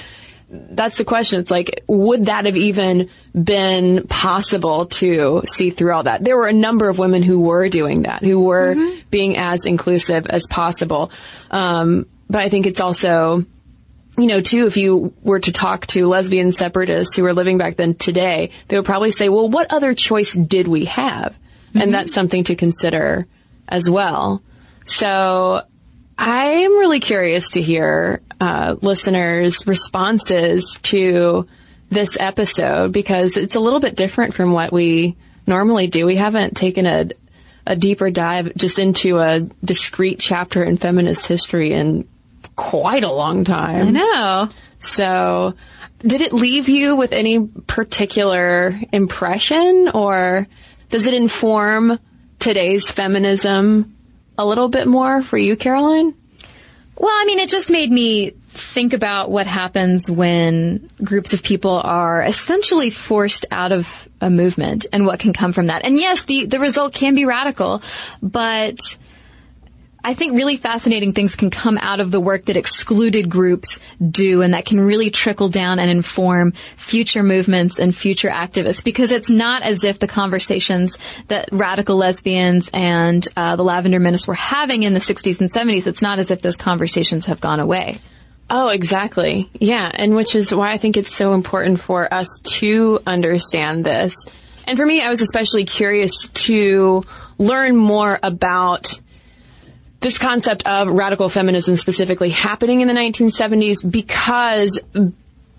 [0.51, 1.39] that's the question.
[1.39, 6.23] It's like, would that have even been possible to see through all that?
[6.23, 8.75] There were a number of women who were doing that, who were
[9.11, 11.11] being as inclusive as possible.
[11.51, 13.43] Um, but I think it's also,
[14.17, 17.75] you know, too, if you were to talk to lesbian separatists who were living back
[17.75, 21.37] then today, they would probably say, well, what other choice did we have?
[21.75, 23.27] And that's something to consider
[23.67, 24.41] as well.
[24.85, 25.61] So
[26.17, 31.47] I'm really curious to hear uh, listeners' responses to
[31.89, 35.15] this episode because it's a little bit different from what we
[35.47, 36.05] normally do.
[36.05, 37.09] We haven't taken a
[37.69, 42.07] a deeper dive just into a discrete chapter in feminist history in
[42.55, 43.87] quite a long time.
[43.87, 44.49] I know.
[44.81, 45.53] So,
[45.99, 50.47] did it leave you with any particular impression or
[50.89, 51.99] does it inform
[52.39, 53.95] today's feminism
[54.37, 56.15] a little bit more for you, Caroline?
[56.99, 61.71] Well, I mean, it just made me think about what happens when groups of people
[61.71, 65.85] are essentially forced out of a movement and what can come from that.
[65.85, 67.81] And yes, the, the result can be radical,
[68.21, 68.77] but
[70.03, 73.79] I think really fascinating things can come out of the work that excluded groups
[74.09, 79.11] do and that can really trickle down and inform future movements and future activists because
[79.11, 80.97] it's not as if the conversations
[81.27, 85.85] that radical lesbians and uh, the Lavender Menace were having in the 60s and 70s,
[85.85, 87.99] it's not as if those conversations have gone away.
[88.49, 89.49] Oh, exactly.
[89.53, 89.91] Yeah.
[89.93, 94.15] And which is why I think it's so important for us to understand this.
[94.65, 97.03] And for me, I was especially curious to
[97.37, 98.99] learn more about
[99.99, 104.79] this concept of radical feminism specifically happening in the 1970s because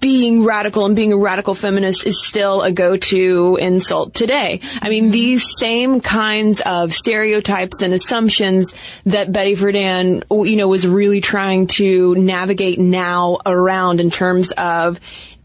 [0.01, 4.61] being radical and being a radical feminist is still a go-to insult today.
[4.81, 8.75] I mean, these same kinds of stereotypes and assumptions
[9.05, 14.99] that Betty Friedan, you know, was really trying to navigate now around in terms of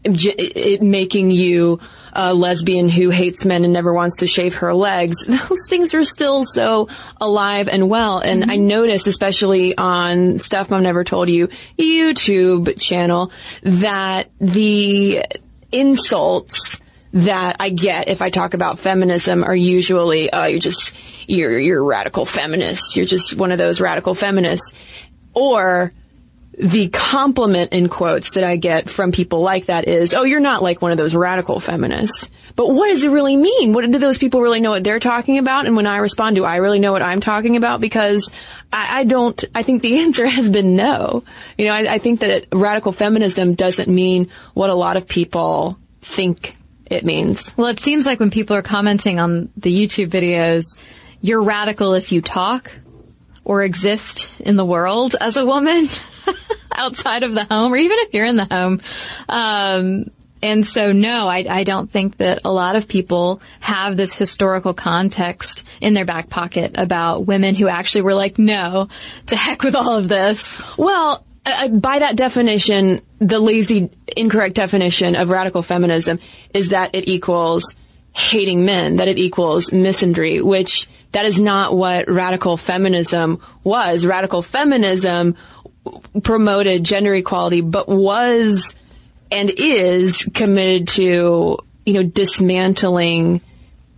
[0.04, 1.80] it making you
[2.16, 5.26] a lesbian who hates men and never wants to shave her legs.
[5.26, 6.88] Those things are still so
[7.20, 8.18] alive and well.
[8.18, 8.66] And I mm-hmm.
[8.66, 11.48] noticed, especially on Stuff Mom Never Told You
[11.78, 13.30] YouTube channel,
[13.62, 15.24] that the
[15.70, 16.80] insults
[17.12, 20.94] that I get if I talk about feminism are usually, oh, you're just,
[21.26, 22.96] you're, you're a radical feminist.
[22.96, 24.72] You're just one of those radical feminists.
[25.34, 25.92] Or,
[26.58, 30.62] the compliment in quotes that I get from people like that is, oh, you're not
[30.62, 32.30] like one of those radical feminists.
[32.54, 33.74] But what does it really mean?
[33.74, 35.66] What do those people really know what they're talking about?
[35.66, 37.82] And when I respond, do I really know what I'm talking about?
[37.82, 38.32] Because
[38.72, 41.24] I, I don't, I think the answer has been no.
[41.58, 45.06] You know, I, I think that it, radical feminism doesn't mean what a lot of
[45.06, 47.54] people think it means.
[47.58, 50.78] Well, it seems like when people are commenting on the YouTube videos,
[51.20, 52.72] you're radical if you talk
[53.44, 55.86] or exist in the world as a woman
[56.76, 58.80] outside of the home or even if you're in the home.
[59.28, 60.10] Um,
[60.42, 64.74] and so no, I, I don't think that a lot of people have this historical
[64.74, 68.88] context in their back pocket about women who actually were like, no,
[69.26, 70.62] to heck with all of this.
[70.76, 76.18] Well, uh, by that definition, the lazy, incorrect definition of radical feminism
[76.52, 77.74] is that it equals
[78.14, 84.04] hating men, that it equals misandry, which that is not what radical feminism was.
[84.04, 85.36] Radical feminism
[86.22, 88.74] promoted gender equality, but was
[89.30, 93.42] and is committed to, you know, dismantling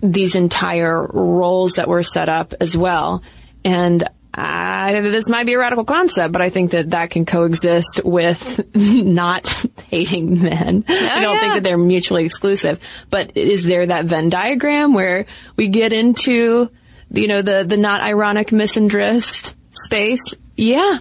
[0.00, 3.22] these entire roles that were set up as well.
[3.64, 8.02] And I, this might be a radical concept, but I think that that can coexist
[8.04, 9.48] with not
[9.88, 10.84] hating men.
[10.88, 11.40] Oh, I don't yeah.
[11.40, 12.80] think that they're mutually exclusive.
[13.10, 15.26] But is there that Venn diagram where
[15.56, 16.70] we get into,
[17.10, 20.34] you know, the, the not ironic misandrist space?
[20.56, 20.98] Yeah.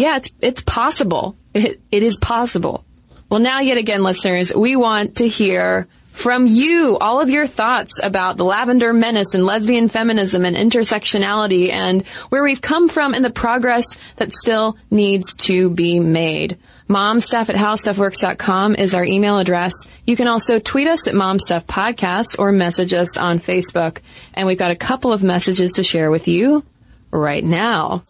[0.00, 1.36] Yeah, it's, it's possible.
[1.52, 2.86] It, it is possible.
[3.28, 8.00] Well, now yet again, listeners, we want to hear from you all of your thoughts
[8.02, 13.22] about the lavender menace and lesbian feminism and intersectionality and where we've come from and
[13.22, 13.84] the progress
[14.16, 16.56] that still needs to be made.
[16.88, 19.74] Momstuff at howstuffworks.com is our email address.
[20.06, 23.98] You can also tweet us at Momstuff Podcast or message us on Facebook.
[24.32, 26.64] And we've got a couple of messages to share with you
[27.10, 28.02] right now.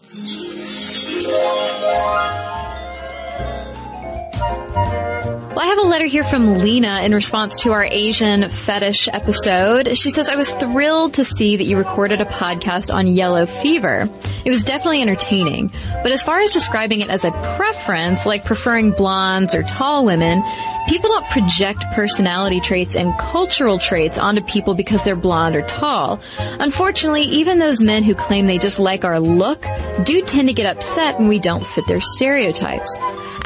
[5.61, 9.95] I have a letter here from Lena in response to our Asian fetish episode.
[9.95, 14.09] She says, I was thrilled to see that you recorded a podcast on yellow fever.
[14.47, 15.71] It was definitely entertaining.
[16.03, 20.43] But as far as describing it as a preference, like preferring blondes or tall women,
[20.89, 26.23] people don't project personality traits and cultural traits onto people because they're blonde or tall.
[26.39, 29.67] Unfortunately, even those men who claim they just like our look
[30.05, 32.97] do tend to get upset when we don't fit their stereotypes.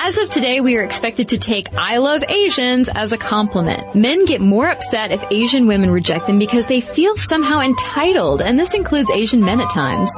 [0.07, 3.95] As of today, we are expected to take I love Asians as a compliment.
[3.95, 8.61] Men get more upset if Asian women reject them because they feel somehow entitled, and
[8.61, 10.11] this includes Asian men at times.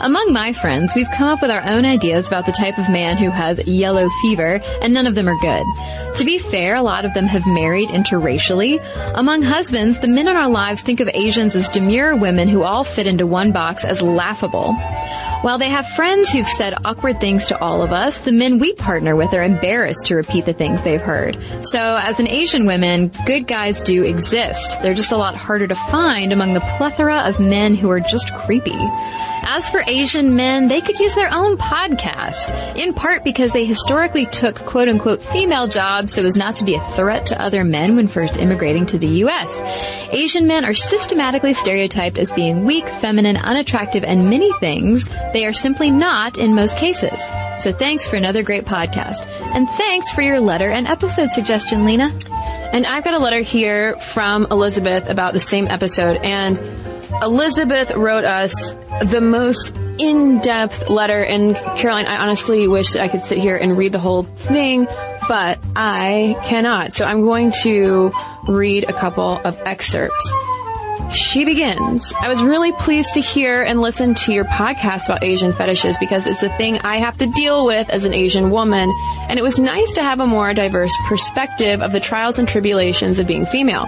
[0.00, 3.18] Among my friends, we've come up with our own ideas about the type of man
[3.18, 5.66] who has yellow fever, and none of them are good.
[6.16, 8.82] To be fair, a lot of them have married interracially.
[9.14, 12.84] Among husbands, the men in our lives think of Asians as demure women who all
[12.84, 14.74] fit into one box as laughable.
[15.42, 18.72] While they have friends who've said awkward things to all of us, the men we
[18.72, 21.38] partner with are embarrassed to repeat the things they've heard.
[21.62, 24.82] So as an Asian woman, good guys do exist.
[24.82, 28.34] They're just a lot harder to find among the plethora of men who are just
[28.34, 28.76] creepy.
[29.48, 34.26] As for Asian men, they could use their own podcast, in part because they historically
[34.26, 37.94] took quote unquote female jobs so as not to be a threat to other men
[37.94, 40.08] when first immigrating to the U.S.
[40.10, 45.52] Asian men are systematically stereotyped as being weak, feminine, unattractive, and many things they are
[45.52, 47.18] simply not in most cases.
[47.60, 49.26] So thanks for another great podcast.
[49.54, 52.10] And thanks for your letter and episode suggestion, Lena.
[52.72, 56.18] And I've got a letter here from Elizabeth about the same episode.
[56.24, 56.58] And
[57.22, 58.72] Elizabeth wrote us
[59.04, 61.22] the most in-depth letter.
[61.22, 64.86] And Caroline, I honestly wish that I could sit here and read the whole thing,
[65.28, 66.94] but I cannot.
[66.94, 68.12] So I'm going to
[68.46, 70.30] read a couple of excerpts.
[71.12, 72.12] She begins.
[72.20, 76.26] I was really pleased to hear and listen to your podcast about Asian fetishes because
[76.26, 78.92] it's a thing I have to deal with as an Asian woman.
[79.28, 83.18] And it was nice to have a more diverse perspective of the trials and tribulations
[83.18, 83.86] of being female.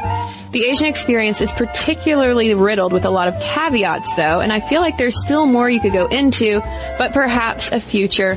[0.52, 4.80] The Asian experience is particularly riddled with a lot of caveats though, and I feel
[4.80, 6.60] like there's still more you could go into,
[6.96, 8.36] but perhaps a future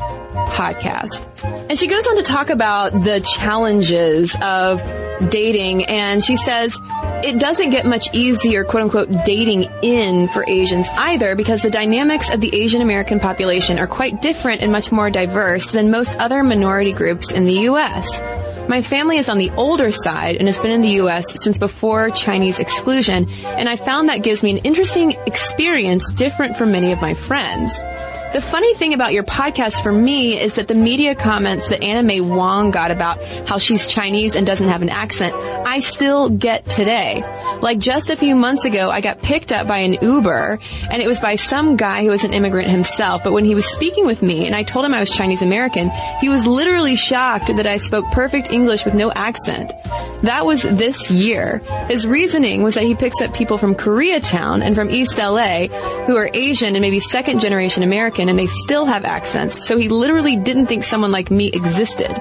[0.52, 1.26] podcast.
[1.70, 4.82] And she goes on to talk about the challenges of
[5.30, 6.78] dating and she says
[7.24, 12.34] it doesn't get much easier quote unquote dating in for Asians either because the dynamics
[12.34, 16.44] of the Asian American population are quite different and much more diverse than most other
[16.44, 18.06] minority groups in the US.
[18.68, 21.26] My family is on the older side and has been in the U.S.
[21.44, 26.72] since before Chinese exclusion, and I found that gives me an interesting experience different from
[26.72, 27.78] many of my friends.
[28.34, 32.02] The funny thing about your podcast for me is that the media comments that Anna
[32.02, 36.66] May Wong got about how she's Chinese and doesn't have an accent, I still get
[36.66, 37.26] today.
[37.62, 40.60] Like just a few months ago, I got picked up by an Uber
[40.90, 43.22] and it was by some guy who was an immigrant himself.
[43.22, 45.92] But when he was speaking with me and I told him I was Chinese American,
[46.22, 49.74] he was literally shocked that I spoke perfect English with no accent.
[50.24, 51.58] That was this year.
[51.88, 55.68] His reasoning was that he picks up people from Koreatown and from East LA
[56.06, 59.68] who are Asian and maybe second generation American and they still have accents.
[59.68, 62.12] So he literally didn't think someone like me existed.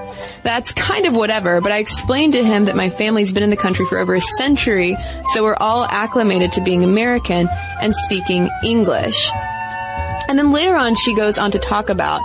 [0.42, 3.56] That's kind of whatever, but I explained to him that my family's been in the
[3.56, 4.96] country for over a century,
[5.32, 7.48] so we're all acclimated to being American
[7.80, 9.30] and speaking English.
[10.28, 12.20] And then later on, she goes on to talk about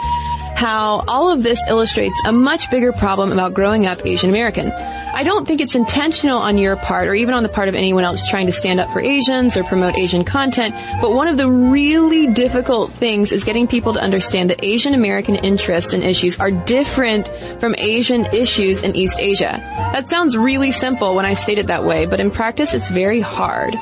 [0.56, 4.72] how all of this illustrates a much bigger problem about growing up Asian American.
[5.16, 8.03] I don't think it's intentional on your part or even on the part of anyone
[8.03, 11.49] else trying to stand up for Asians or promote Asian content, but one of the
[11.49, 16.51] really difficult things is getting people to understand that Asian American interests and issues are
[16.51, 17.30] different
[17.61, 19.57] from Asian issues in East Asia.
[19.93, 23.22] That sounds really simple when I state it that way, but in practice it's very
[23.22, 23.74] hard.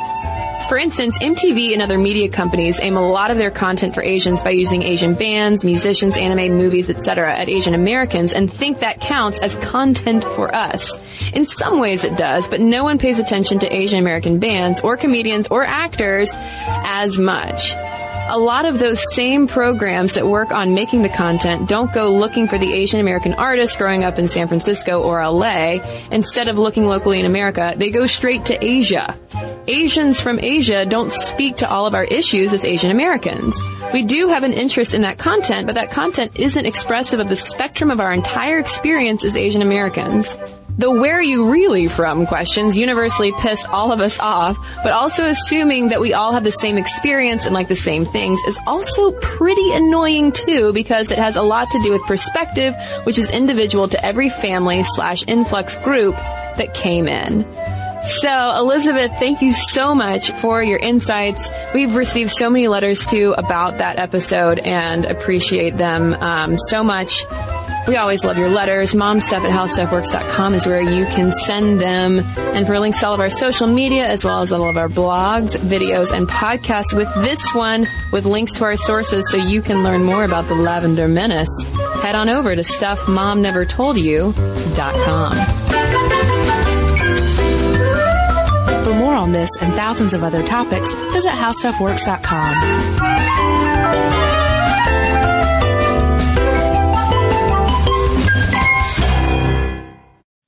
[0.74, 4.42] For instance, MTV and other media companies aim a lot of their content for Asians
[4.42, 7.32] by using Asian bands, musicians, anime, movies, etc.
[7.32, 11.00] at Asian Americans and think that counts as content for us.
[11.32, 14.98] In some ways it does, but no one pays attention to Asian American bands or
[14.98, 17.76] comedians or actors as much
[18.34, 22.48] a lot of those same programs that work on making the content don't go looking
[22.48, 25.78] for the Asian American artist growing up in San Francisco or LA.
[26.10, 29.16] Instead of looking locally in America, they go straight to Asia.
[29.68, 33.56] Asians from Asia don't speak to all of our issues as Asian Americans.
[33.94, 37.36] We do have an interest in that content, but that content isn't expressive of the
[37.36, 40.36] spectrum of our entire experience as Asian Americans.
[40.76, 45.26] The where are you really from questions universally piss all of us off, but also
[45.26, 49.12] assuming that we all have the same experience and like the same things is also
[49.12, 53.88] pretty annoying too because it has a lot to do with perspective, which is individual
[53.88, 57.46] to every family slash influx group that came in.
[58.04, 61.50] So, Elizabeth, thank you so much for your insights.
[61.74, 67.26] We've received so many letters too about that episode and appreciate them um, so much.
[67.88, 68.94] We always love your letters.
[68.94, 72.20] Momstuff at howstuffworks.com is where you can send them.
[72.38, 74.88] And for links to all of our social media, as well as all of our
[74.88, 79.84] blogs, videos, and podcasts with this one, with links to our sources so you can
[79.84, 81.50] learn more about the Lavender Menace,
[82.02, 85.34] head on over to stuffmomnevertoldyou.com.
[88.84, 93.34] For more on this and thousands of other topics, visit howstuffworks.com.